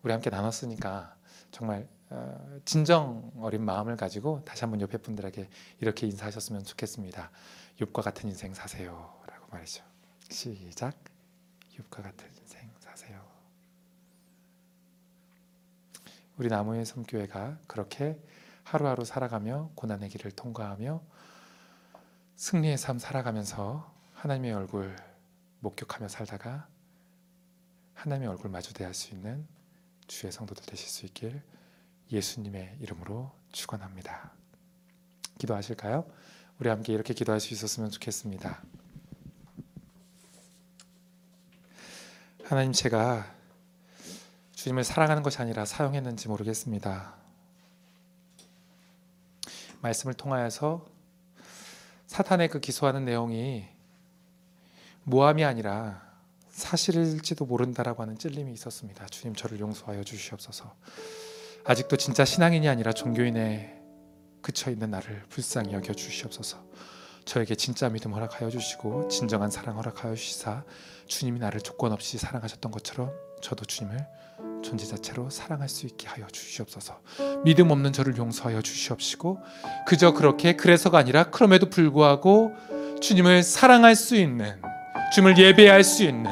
[0.03, 1.15] 우리 함께 나눴으니까
[1.51, 5.49] 정말 어, 진정 어린 마음을 가지고 다시 한번 옆에 분들에게
[5.81, 7.31] 이렇게 인사하셨으면 좋겠습니다.
[7.79, 9.83] 욥과 같은 인생 사세요라고 말이죠.
[10.29, 10.95] 시작.
[11.77, 13.21] 욥과 같은 인생 사세요.
[16.37, 18.21] 우리 나무의 섬교회가 그렇게
[18.63, 21.01] 하루하루 살아가며 고난의 길을 통과하며
[22.35, 24.95] 승리의 삶 살아가면서 하나님의 얼굴
[25.59, 26.67] 목격하며 살다가
[27.97, 29.47] 하나님의 얼굴 마주 대할 수 있는
[30.05, 31.41] 주의 성도들 되실 수 있길
[32.11, 34.31] 예수님의 이름으로 축원합니다.
[35.39, 36.05] 기도하실까요?
[36.59, 38.61] 우리 함께 이렇게 기도할 수 있었으면 좋겠습니다.
[42.43, 43.35] 하나님 제가
[44.53, 47.15] 주님을 사랑하는 것이 아니라 사용했는지 모르겠습니다.
[49.81, 50.85] 말씀을 통하여서
[52.05, 53.67] 사탄의 그 기소하는 내용이
[55.03, 56.06] 모함이 아니라
[56.57, 59.05] 사실일지도 모른다라고 하는 찔림이 있었습니다.
[59.05, 60.73] 주님 저를 용서하여 주시옵소서.
[61.63, 63.79] 아직도 진짜 신앙인이 아니라 종교인에
[64.41, 66.57] 그쳐 있는 나를 불쌍히 여겨 주시옵소서.
[67.25, 70.63] 저에게 진짜 믿음 허락하여 주시고 진정한 사랑 허락하여 주시사
[71.05, 74.07] 주님이 나를 조건 없이 사랑하셨던 것처럼 저도 주님을
[74.63, 76.99] 존재 자체로 사랑할 수 있게 하여 주시옵소서.
[77.43, 79.39] 믿음 없는 저를 용서하여 주시옵시고
[79.85, 82.53] 그저 그렇게 그래서가 아니라 그럼에도 불구하고
[82.99, 84.59] 주님을 사랑할 수 있는
[85.13, 86.25] 주님을 예배할 수 있는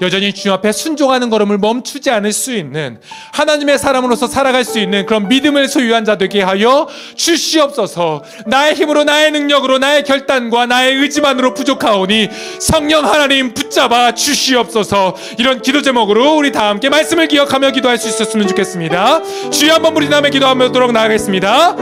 [0.00, 2.98] 여전히 주님 앞에 순종하는 걸음을 멈추지 않을 수 있는
[3.32, 8.24] 하나님의 사람으로서 살아갈 수 있는 그런 믿음을 소유한 자 되게 하여 주시옵소서.
[8.46, 12.28] 나의 힘으로 나의 능력으로 나의 결단과 나의 의지만으로 부족하오니
[12.60, 15.14] 성령 하나님 붙잡아 주시옵소서.
[15.38, 19.50] 이런 기도 제목으로 우리 다 함께 말씀을 기억하며 기도할 수 있었으면 좋겠습니다.
[19.50, 21.76] 주여 한번 우리 다음에 기도하도록 나가겠습니다.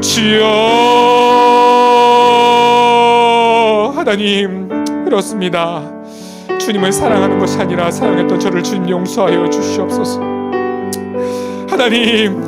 [0.00, 0.46] 주여
[3.96, 5.82] 하나님 그렇습니다
[6.58, 10.20] 주님을 사랑하는 것이 아니라 사랑했던 저를 주님 용서하여 주시옵소서.
[11.70, 12.42] 하나님,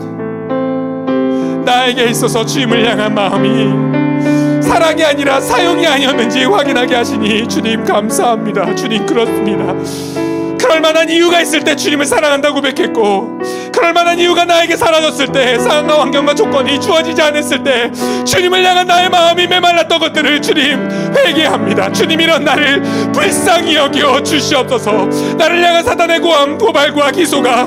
[1.64, 8.74] 나에게 있어서 주님을 향한 마음이 사랑이 아니라 사용이 아니었는지 확인하게 하시니 주님 감사합니다.
[8.74, 10.27] 주님 그렇습니다.
[10.68, 13.38] 그럴 만한 이유가 있을 때 주님을 사랑한다고 고백했고
[13.72, 17.90] 그럴 만한 이유가 나에게 사라졌을 때 상황과 환경과 조건이 주어지지 않았을 때
[18.26, 21.90] 주님을 향한 나의 마음이 메말랐던 것들을 주님 회개합니다.
[21.92, 22.82] 주님 이런 나를
[23.14, 25.08] 불쌍히 여겨 주시옵소서.
[25.38, 27.66] 나를 향한 사단의 고함 도발과 기소가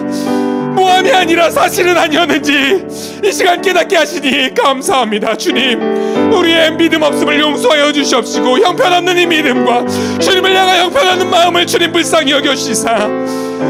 [0.76, 2.86] 모함이 아니라 사실은 아니었는지
[3.24, 6.32] 이 시간 깨닫게 하시니 감사합니다 주님.
[6.32, 9.86] 우리의 믿음 없음을 용서하여 주시옵시고 형편없는 이 믿음과
[10.20, 13.10] 주님을 향한 형편없는 마음을 주님 불쌍히 여겨주시사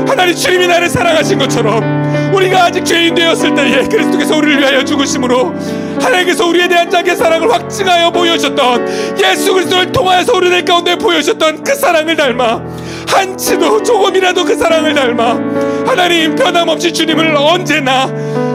[0.08, 5.54] 하나님 주님이 나를 사랑하신 것처럼 우리가 아직 죄인 되었을 때에 그리스도께서 우리를 위하여 죽으심으로
[6.02, 12.16] 하나님께서 우리에 대한 자기의 사랑을 확증하여 보여주셨던 예수 그리스도를 통하여서 우리들 가운데 보여주셨던 그 사랑을
[12.16, 12.62] 닮아
[13.08, 18.08] 한치도 조금이라도 그 사랑을 닮아 하나님 변함없이 주님을 언제나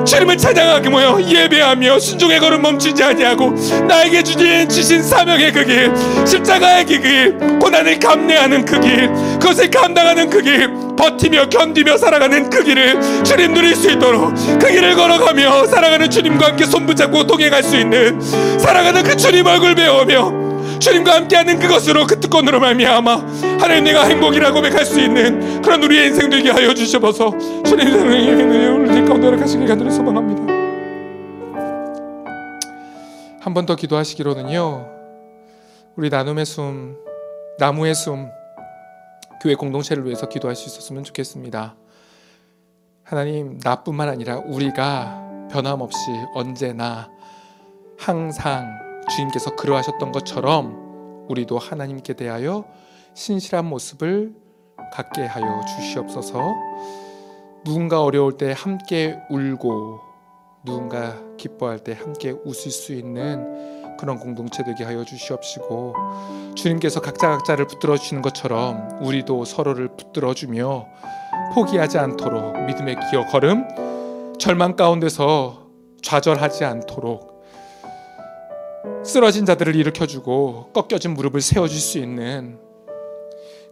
[0.06, 3.50] 주님을 찬양하게 모여 예배하며 순종의 걸음 멈추지 아니하고
[3.86, 5.92] 나에게 주신 주신 사명의 그 길
[6.26, 9.08] 십자가의 그 길 고난을 감내하는 그 길
[9.38, 14.94] 그것을 감당하는 그 길 버티며 견디며 살아가는 그 길을 주님 누릴 수 있도록 그 길을
[14.94, 18.18] 걸어가며 살아가는 주님과 함께 손붙잡고 동행할 수 있는
[18.58, 20.45] 살아가는 그 주님 얼굴 배우며
[20.78, 23.16] 주님과 함께하는 그것으로 그 특권으로 말미암아
[23.60, 27.30] 하나님 내가 행복이라고 고백할 수 있는 그런 우리의 인생 되게 하여 주셔서.
[27.64, 30.42] 주님 사랑의 우리 가운데 허락하시길 간절히 소망합니다.
[33.40, 34.86] 한 번 더 기도하시기로는요
[35.96, 36.96] 우리 나눔의 숨
[37.58, 38.28] 나무의 숨
[39.42, 41.76] 교회 공동체를 위해서 기도할 수 있었으면 좋겠습니다.
[43.04, 45.22] 하나님 나뿐만 아니라 우리가
[45.52, 45.98] 변함없이
[46.34, 47.08] 언제나
[47.96, 52.64] 항상 주님께서 그러하셨던 것처럼 우리도 하나님께 대하여
[53.14, 54.34] 신실한 모습을
[54.92, 56.54] 갖게 하여 주시옵소서.
[57.64, 60.00] 누군가 어려울 때 함께 울고
[60.64, 65.94] 누군가 기뻐할 때 함께 웃을 수 있는 그런 공동체 되게 하여 주시옵시고
[66.54, 70.86] 주님께서 각자 각자를 붙들어 주시는 것처럼 우리도 서로를 붙들어 주며
[71.54, 73.66] 포기하지 않도록 믿음의 기어 걸음
[74.38, 75.66] 절망 가운데서
[76.02, 77.35] 좌절하지 않도록
[79.04, 82.58] 쓰러진 자들을 일으켜주고 꺾여진 무릎을 세워줄 수 있는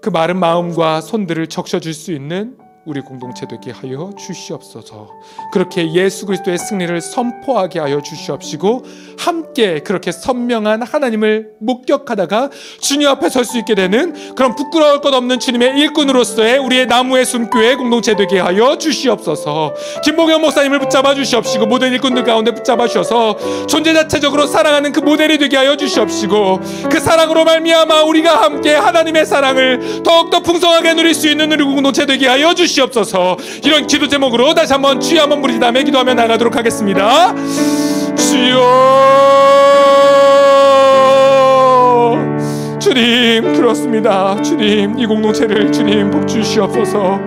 [0.01, 5.09] 그 마른 마음과 손들을 적셔줄 수 있는 우리 공동체 되게 하여 주시옵소서.
[5.53, 8.85] 그렇게 예수 그리스도의 승리를 선포하게 하여 주시옵시고
[9.19, 15.39] 함께 그렇게 선명한 하나님을 목격하다가 주님 앞에 설 수 있게 되는 그런 부끄러울 것 없는
[15.39, 19.75] 주님의 일꾼으로서의 우리의 나무의 숨교회 공동체 되게 하여 주시옵소서.
[20.03, 25.57] 김봉현 목사님을 붙잡아 주시옵시고 모든 일꾼들 가운데 붙잡아 주셔서 존재 자체적으로 사랑하는 그 모델이 되게
[25.57, 26.61] 하여 주시옵시고
[26.91, 32.27] 그 사랑으로 말미암아 우리가 함께 하나님의 사랑을 더욱더 풍성하게 누릴 수 있는 우리 공동체 되게
[32.27, 32.74] 하여 주시옵소서.
[33.63, 37.35] 이런 기도 제목으로 다시 한번 주여 한번 부르짖 다음에 기도하며 나가도록 하겠습니다.
[38.17, 38.65] 주여
[42.81, 44.41] 주님 그렇습니다.
[44.43, 47.21] 주님 이 공동체를 주님 복 주시옵소서.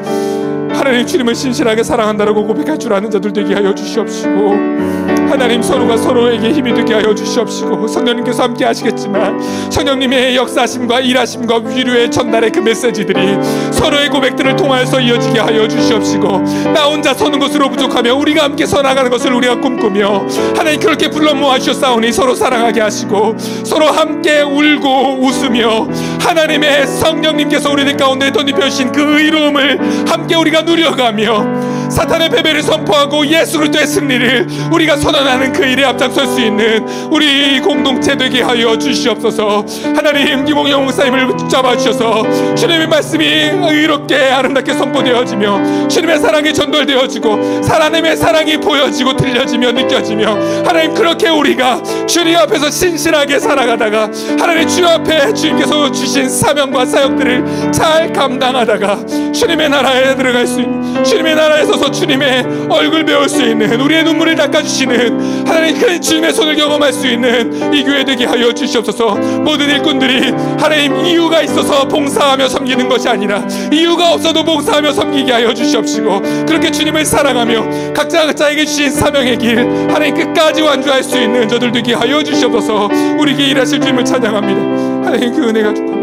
[0.70, 6.74] 하나님 주님을 신실하게 사랑한다라고 고백할 줄 아는 자들 되게 하여 주시옵시고 하나님 서로가 서로에게 힘이
[6.74, 13.38] 되게 하여 주시옵시고 성령님께서 함께 하시겠지만 성령님의 역사심과 일하심과 위로의 전달의 그 메시지들이
[13.72, 16.28] 서로의 고백들을 통하여서 이어지게 하여 주시옵시고
[16.74, 20.26] 나 혼자 서는 것으로 부족하며 우리가 함께 서나가는 것을 우리가 꿈꾸며
[20.56, 25.88] 하나님 그렇게 불러 모아주셨사오니 서로 사랑하게 하시고 서로 함께 울고 웃으며
[26.20, 33.58] 하나님의 성령님께서 우리들 가운데 덧입혀 주신 그 의로움을 함께 우리가 누려가며 사탄의 패배를 선포하고 예수
[33.60, 39.66] 그리스도의 승리를 우리가 선언하는 그 일에 앞장설 수 있는 우리 공동체 되게 하여 주시옵소서.
[39.96, 42.24] 하나님 김홍영 목사님을 붙잡아 주셔서
[42.56, 51.30] 주님의 말씀이 의롭게 아름답게 선포되어지며 주님의 사랑이 전달되어지고 하나님의 사랑이 보여지고 들려지며 느껴지며 하나님 그렇게
[51.30, 54.10] 우리가 주님 앞에서 신실하게 살아가다가
[54.40, 61.36] 하나님 주 앞에 주님께서 주신 사명과 사역들을 잘 감당하다가 주님의 나라에 들어갈 수 있는 주님의
[61.36, 66.92] 나라에 서서 주님의 얼굴 배울 수 있는 우리의 눈물을 닦아주시는 하나님 그 주님의 손을 경험할
[66.92, 69.16] 수 있는 이 교회 되게 하여 주시옵소서.
[69.44, 76.22] 모든 일꾼들이 하나님 이유가 있어서 봉사하며 섬기는 것이 아니라 이유가 없어도 봉사하며 섬기게 하여 주시옵시고
[76.48, 79.60] 그렇게 주님을 사랑하며 각자 각자에게 주신 사명의 길
[79.90, 82.90] 하나님 끝까지 완주할 수 있는 저들 되게 하여 주시옵소서.
[83.20, 85.06] 우리에게 일하실 주님을 찬양합니다.
[85.06, 85.97] 하나님 그 은혜가 축복합니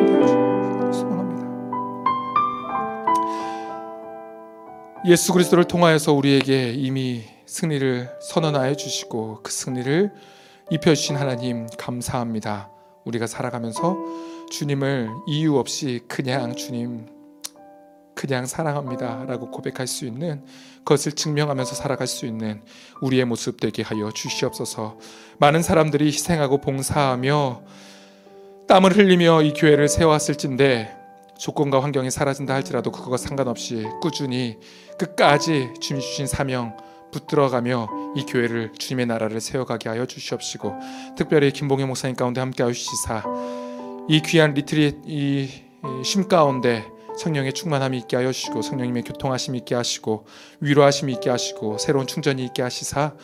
[5.06, 10.10] 예수 그리스도를 통하여서 우리에게 이미 승리를 선언하여 주시고 그 승리를
[10.70, 12.70] 입혀 주신 하나님 감사합니다.
[13.04, 13.98] 우리가 살아가면서
[14.50, 17.06] 주님을 이유 없이 그냥 주님
[18.14, 20.42] 그냥 사랑합니다라고 고백할 수 있는
[20.78, 22.62] 그것을 증명하면서 살아갈 수 있는
[23.02, 24.96] 우리의 모습 되게 하여 주시옵소서.
[25.36, 27.62] 많은 사람들이 희생하고 봉사하며
[28.68, 31.04] 땀을 흘리며 이 교회를 세워왔을진데
[31.38, 34.56] 조건과 환경이 사라진다 할지라도 그거가 상관없이 꾸준히
[34.98, 36.76] 끝까지 주님 주신 사명
[37.12, 40.74] 붙들어가며 이 교회를 주님의 나라를 세워가게 하여 주시옵시고
[41.16, 43.22] 특별히 김봉현 목사님 가운데 함께 하시사
[44.08, 45.64] 이 귀한 리트릿 이
[46.02, 50.26] 쉼 가운데 성령의 충만함이 있게 하여 주시고 성령님의 교통하심이 있게 하시고
[50.60, 53.14] 위로하심이 있게 하시고 새로운 충전이 있게 하시사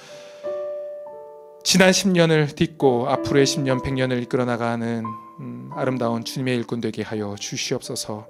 [1.65, 5.05] 지난 10년을 딛고 앞으로의 10년 100년을 이끌어 나가는
[5.41, 8.27] 음, 아름다운 주님의 일꾼 되게 하여 주시옵소서.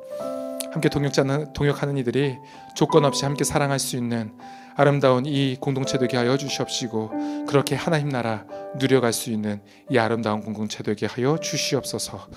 [0.73, 2.39] 함께 동역자는 동역하는 이들이
[2.75, 4.33] 조건 없이 함께 사랑할 수 있는
[4.77, 8.45] 아름다운 이 공동체 되게 하여 주시옵시고 그렇게 하나님 나라
[8.79, 12.29] 누려갈 수 있는 이 아름다운 공동체 되게 하여 주시옵소서.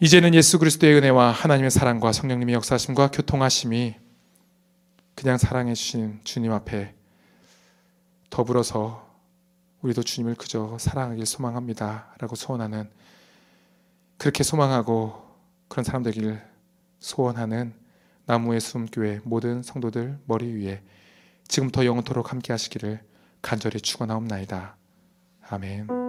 [0.00, 3.94] 이제는 예수 그리스도의 은혜와 하나님의 사랑과 성령님의 역사하심과 교통하심이
[5.14, 6.94] 그냥 사랑해 주신 주님 앞에
[8.30, 9.06] 더불어서
[9.82, 12.88] 우리도 주님을 그저 사랑하길 소망합니다라고 소원하는
[14.16, 15.20] 그렇게 소망하고
[15.68, 16.51] 그런 사람 되기를
[17.02, 17.74] 소원하는
[18.26, 20.82] 나무의 숨교회 모든 성도들 머리 위에
[21.48, 23.00] 지금부터 영원토록 함께 하시기를
[23.42, 24.76] 간절히 축원하옵나이다.
[25.48, 26.01] 아멘.